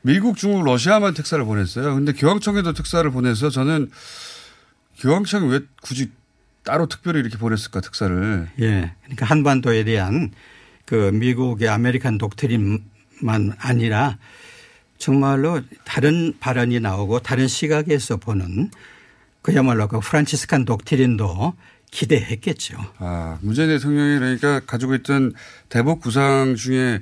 미국, 0.02 0.38
중국, 0.38 0.64
러시아만 0.64 1.14
특사를 1.14 1.44
보냈어요. 1.44 1.96
근데 1.96 2.14
교황청에도 2.14 2.74
특사를 2.74 3.10
보내서 3.12 3.50
저는 3.50 3.90
교황청이 5.00 5.52
왜 5.52 5.60
굳이 5.82 6.12
따로 6.64 6.86
특별히 6.88 7.20
이렇게 7.20 7.38
보냈을까 7.38 7.82
특사를. 7.82 8.48
예. 8.62 8.94
그러니까 9.04 9.26
한반도에 9.26 9.84
대한 9.84 10.32
그 10.86 11.12
미국의 11.14 11.68
American 11.68 12.18
독트린만 12.18 13.54
아니라 13.58 14.18
정말로 15.00 15.62
다른 15.86 16.34
발언이 16.40 16.80
나오고 16.82 17.20
다른 17.20 17.48
시각에서 17.48 18.18
보는 18.18 18.70
그야말로 19.42 19.88
그 19.88 20.00
Franciscan 20.00 20.66
독트린도 20.66 21.54
기대했겠죠. 21.90 22.78
아, 23.00 23.40
문재인 23.42 23.70
대통령이 23.70 24.20
그러니까 24.20 24.60
가지고 24.60 24.94
있던 24.96 25.34
대북 25.70 26.02
구상 26.02 26.56
중에 26.56 27.02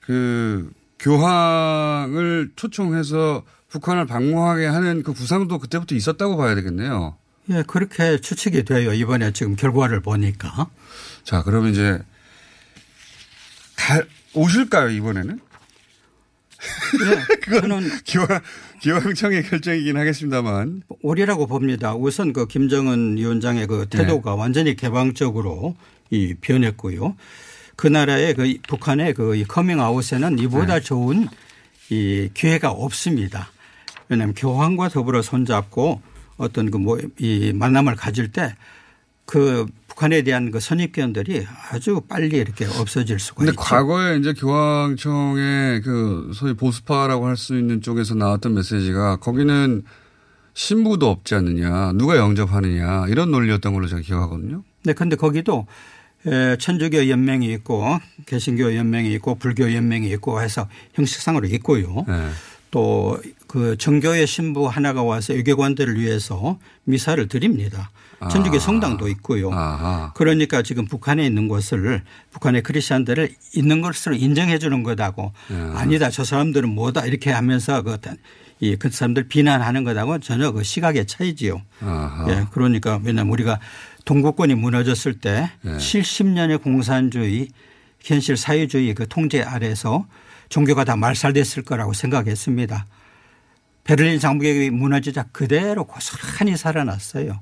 그 0.00 0.70
교황을 0.98 2.50
초청해서 2.56 3.44
북한을 3.68 4.06
방문하게 4.06 4.66
하는 4.66 5.02
그 5.02 5.14
구상도 5.14 5.58
그때부터 5.58 5.94
있었다고 5.94 6.36
봐야 6.36 6.54
되겠네요. 6.54 7.16
예, 7.50 7.62
그렇게 7.66 8.20
추측이 8.20 8.64
돼요. 8.64 8.92
이번에 8.92 9.32
지금 9.32 9.56
결과를 9.56 10.00
보니까. 10.00 10.68
자, 11.24 11.42
그러면 11.42 11.72
이제 11.72 12.00
가, 13.76 14.02
오실까요, 14.34 14.90
이번에는? 14.90 15.40
그거는 17.42 17.88
기왕, 18.04 18.26
기왕청의 18.80 19.44
결정이긴 19.44 19.96
하겠습니다만. 19.96 20.82
오리라고 21.02 21.46
봅니다. 21.46 21.94
우선 21.94 22.32
그 22.32 22.46
김정은 22.46 23.16
위원장의 23.16 23.66
그 23.66 23.86
태도가 23.88 24.34
완전히 24.34 24.76
개방적으로 24.76 25.76
이 26.10 26.34
변했고요. 26.40 27.16
그 27.76 27.86
나라의 27.88 28.34
그 28.34 28.54
북한의 28.68 29.14
그 29.14 29.42
커밍아웃에는 29.48 30.38
이보다 30.40 30.80
좋은 30.80 31.28
이 31.90 32.28
기회가 32.34 32.70
없습니다. 32.70 33.50
왜냐하면 34.08 34.34
교황과 34.34 34.88
더불어 34.88 35.22
손잡고 35.22 36.00
어떤 36.36 36.70
그 36.70 36.78
뭐 36.78 36.98
이 37.18 37.52
만남을 37.54 37.96
가질 37.96 38.30
때 38.32 38.54
그 39.24 39.66
북한에 39.92 40.22
대한 40.22 40.50
그 40.50 40.58
선입견들이 40.58 41.46
아주 41.70 42.00
빨리 42.08 42.38
이렇게 42.38 42.64
없어질 42.64 43.18
수가 43.18 43.40
근데 43.40 43.52
있죠. 43.52 43.60
과거에 43.60 44.16
이제 44.16 44.32
교황청의 44.32 45.82
그 45.82 46.30
소위 46.34 46.54
보수파라고 46.54 47.26
할 47.26 47.36
수 47.36 47.58
있는 47.58 47.80
쪽에서 47.80 48.14
나왔던 48.14 48.54
메시지가 48.54 49.16
거기는 49.16 49.82
신부도 50.54 51.08
없지 51.08 51.34
않느냐, 51.34 51.92
누가 51.94 52.16
영접하느냐 52.16 53.06
이런 53.08 53.30
논리였던 53.30 53.72
걸로 53.72 53.86
제가 53.88 54.00
기억하거든요. 54.02 54.62
네, 54.84 54.92
근데 54.92 55.16
거기도 55.16 55.66
에, 56.26 56.56
천주교 56.56 57.08
연맹이 57.08 57.50
있고 57.54 57.98
개신교 58.26 58.76
연맹이 58.76 59.12
있고 59.14 59.34
불교 59.36 59.74
연맹이 59.74 60.08
있고 60.10 60.40
해서 60.40 60.68
형식상으로 60.94 61.48
있고요. 61.48 62.04
네. 62.06 62.28
또그 62.70 63.76
정교회 63.78 64.24
신부 64.26 64.68
하나가 64.68 65.02
와서 65.02 65.34
유교관들을 65.34 65.98
위해서 65.98 66.58
미사를 66.84 67.26
드립니다. 67.28 67.90
천주교 68.30 68.56
아. 68.56 68.60
성당도 68.60 69.08
있고요. 69.08 69.50
그러니까 70.14 70.62
지금 70.62 70.86
북한에 70.86 71.24
있는 71.24 71.48
곳을 71.48 72.02
북한의 72.30 72.62
크리스천들을 72.62 73.34
있는 73.54 73.80
것으로 73.80 74.14
인정해 74.14 74.58
주는 74.58 74.82
거다고 74.82 75.32
네. 75.48 75.56
아니다 75.74 76.10
저 76.10 76.24
사람들은 76.24 76.68
뭐다 76.68 77.06
이렇게 77.06 77.30
하면서 77.30 77.82
그, 77.82 77.98
이, 78.60 78.76
그 78.76 78.90
사람들 78.90 79.28
비난하는 79.28 79.84
거다고 79.84 80.18
전혀 80.18 80.50
그 80.52 80.62
시각의 80.62 81.06
차이지요. 81.06 81.62
아하. 81.80 82.26
예, 82.28 82.46
그러니까 82.52 83.00
왜냐하면 83.02 83.32
우리가 83.32 83.58
동구권이 84.04 84.54
무너졌을 84.54 85.14
때 85.14 85.50
네. 85.62 85.76
70년의 85.76 86.62
공산주의 86.62 87.48
현실 88.00 88.36
사회주의 88.36 88.94
그 88.94 89.06
통제 89.08 89.42
아래서 89.42 90.06
종교가 90.48 90.84
다 90.84 90.96
말살됐을 90.96 91.62
거라고 91.62 91.92
생각했습니다. 91.92 92.86
베를린 93.84 94.20
장벽이 94.20 94.70
무너지자 94.70 95.24
그대로 95.32 95.84
고스란히 95.84 96.56
살아났어요. 96.56 97.40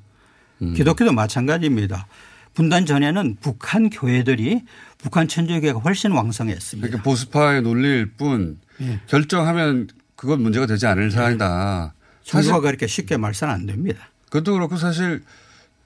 음. 0.62 0.74
기독교도 0.74 1.12
마찬가지입니다. 1.12 2.06
분단 2.54 2.84
전에는 2.84 3.36
북한 3.40 3.90
교회들이 3.90 4.62
북한 4.98 5.28
천주교가 5.28 5.80
훨씬 5.80 6.12
왕성했습니다. 6.12 6.86
그러니까 6.86 7.02
보수파의 7.04 7.62
논리일 7.62 8.12
뿐 8.16 8.58
예. 8.80 9.00
결정하면 9.06 9.88
그건 10.16 10.42
문제가 10.42 10.66
되지 10.66 10.86
않을 10.86 11.10
사안이다. 11.10 11.94
종교가 12.24 12.60
그렇게 12.60 12.86
쉽게 12.86 13.16
말살 13.16 13.48
안 13.48 13.66
됩니다. 13.66 14.10
그것도 14.26 14.52
그렇고 14.52 14.76
사실 14.76 15.22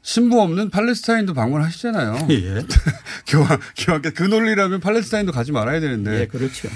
신부 0.03 0.41
없는 0.43 0.71
팔레스타인도 0.71 1.33
방문하시잖아요. 1.35 2.27
예. 2.31 2.63
교황, 3.27 3.59
교황께 3.77 4.11
그 4.11 4.23
논리라면 4.23 4.81
팔레스타인도 4.81 5.33
가지 5.33 5.53
말아야 5.53 5.81
되는데. 5.81 6.21
예, 6.21 6.27
그렇죠. 6.27 6.69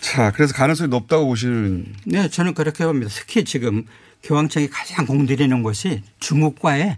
자, 0.00 0.32
그래서 0.32 0.54
가능성이 0.54 0.88
높다고 0.88 1.26
보시는. 1.26 1.94
네, 2.06 2.28
저는 2.28 2.54
그렇게 2.54 2.84
봅니다. 2.84 3.10
특히 3.14 3.44
지금 3.44 3.84
교황청이 4.22 4.68
가장 4.68 5.06
공들이는 5.06 5.62
것이 5.62 6.02
중국과의 6.20 6.96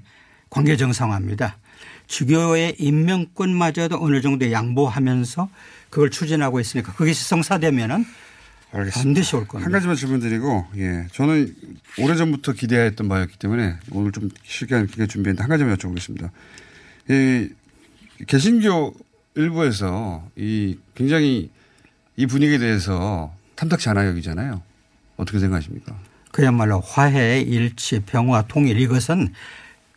관계 0.54 0.76
정상화입니다. 0.76 1.58
주교의 2.06 2.76
임명권마저도 2.78 3.98
어느 4.00 4.20
정도 4.20 4.52
양보하면서 4.52 5.48
그걸 5.90 6.10
추진하고 6.10 6.60
있으니까 6.60 6.92
그것이 6.92 7.24
성사되면은 7.24 8.04
반드시 8.92 9.34
올 9.34 9.48
겁니다. 9.48 9.66
한 9.66 9.72
가지만 9.72 9.96
질문 9.96 10.20
드리고, 10.20 10.64
예. 10.76 11.06
저는 11.12 11.54
오래 11.98 12.14
전부터 12.14 12.52
기대했던 12.52 13.08
바였기 13.08 13.36
때문에 13.38 13.76
오늘 13.90 14.12
좀 14.12 14.30
시간 14.44 14.86
길게 14.86 15.08
준비했는데 15.08 15.42
한 15.42 15.48
가지만 15.48 15.76
여쭤보겠습니다. 15.76 16.30
이 17.10 17.48
개신교 18.28 18.94
일부에서 19.34 20.28
이 20.36 20.78
굉장히 20.94 21.50
이 22.16 22.26
분위기에 22.26 22.58
대해서 22.58 23.34
탐탁치 23.56 23.88
않아 23.88 24.06
여기잖아요. 24.06 24.62
어떻게 25.16 25.40
생각하십니까? 25.40 25.98
그야말로 26.30 26.80
화해, 26.80 27.40
일치, 27.40 28.00
평화, 28.00 28.42
통일 28.42 28.78
이것은 28.78 29.32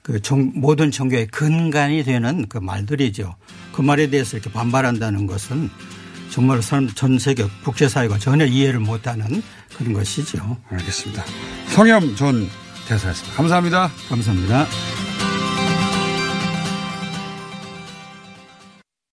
그 0.08 0.22
정, 0.22 0.54
모든 0.56 0.90
종교의 0.90 1.28
근간이 1.28 2.06
되는 2.06 2.48
그 2.48 2.58
말들이죠. 2.58 3.36
그 3.74 3.82
말에 3.82 4.10
대해서 4.10 4.38
이렇게 4.38 4.50
반발한다는 4.52 5.28
것은 5.28 5.70
정말 6.30 6.62
사람 6.62 6.88
전 6.88 7.20
세계 7.20 7.46
국제사회가 7.66 8.18
전혀 8.18 8.46
이해를 8.46 8.80
못하는 8.80 9.44
그런 9.78 9.92
것이죠. 9.92 10.58
알겠습니다. 10.70 11.26
성염 11.68 12.16
전 12.16 12.48
대사였습니다. 12.88 13.36
감사합니다. 13.36 13.92
감사합니다. 14.08 15.07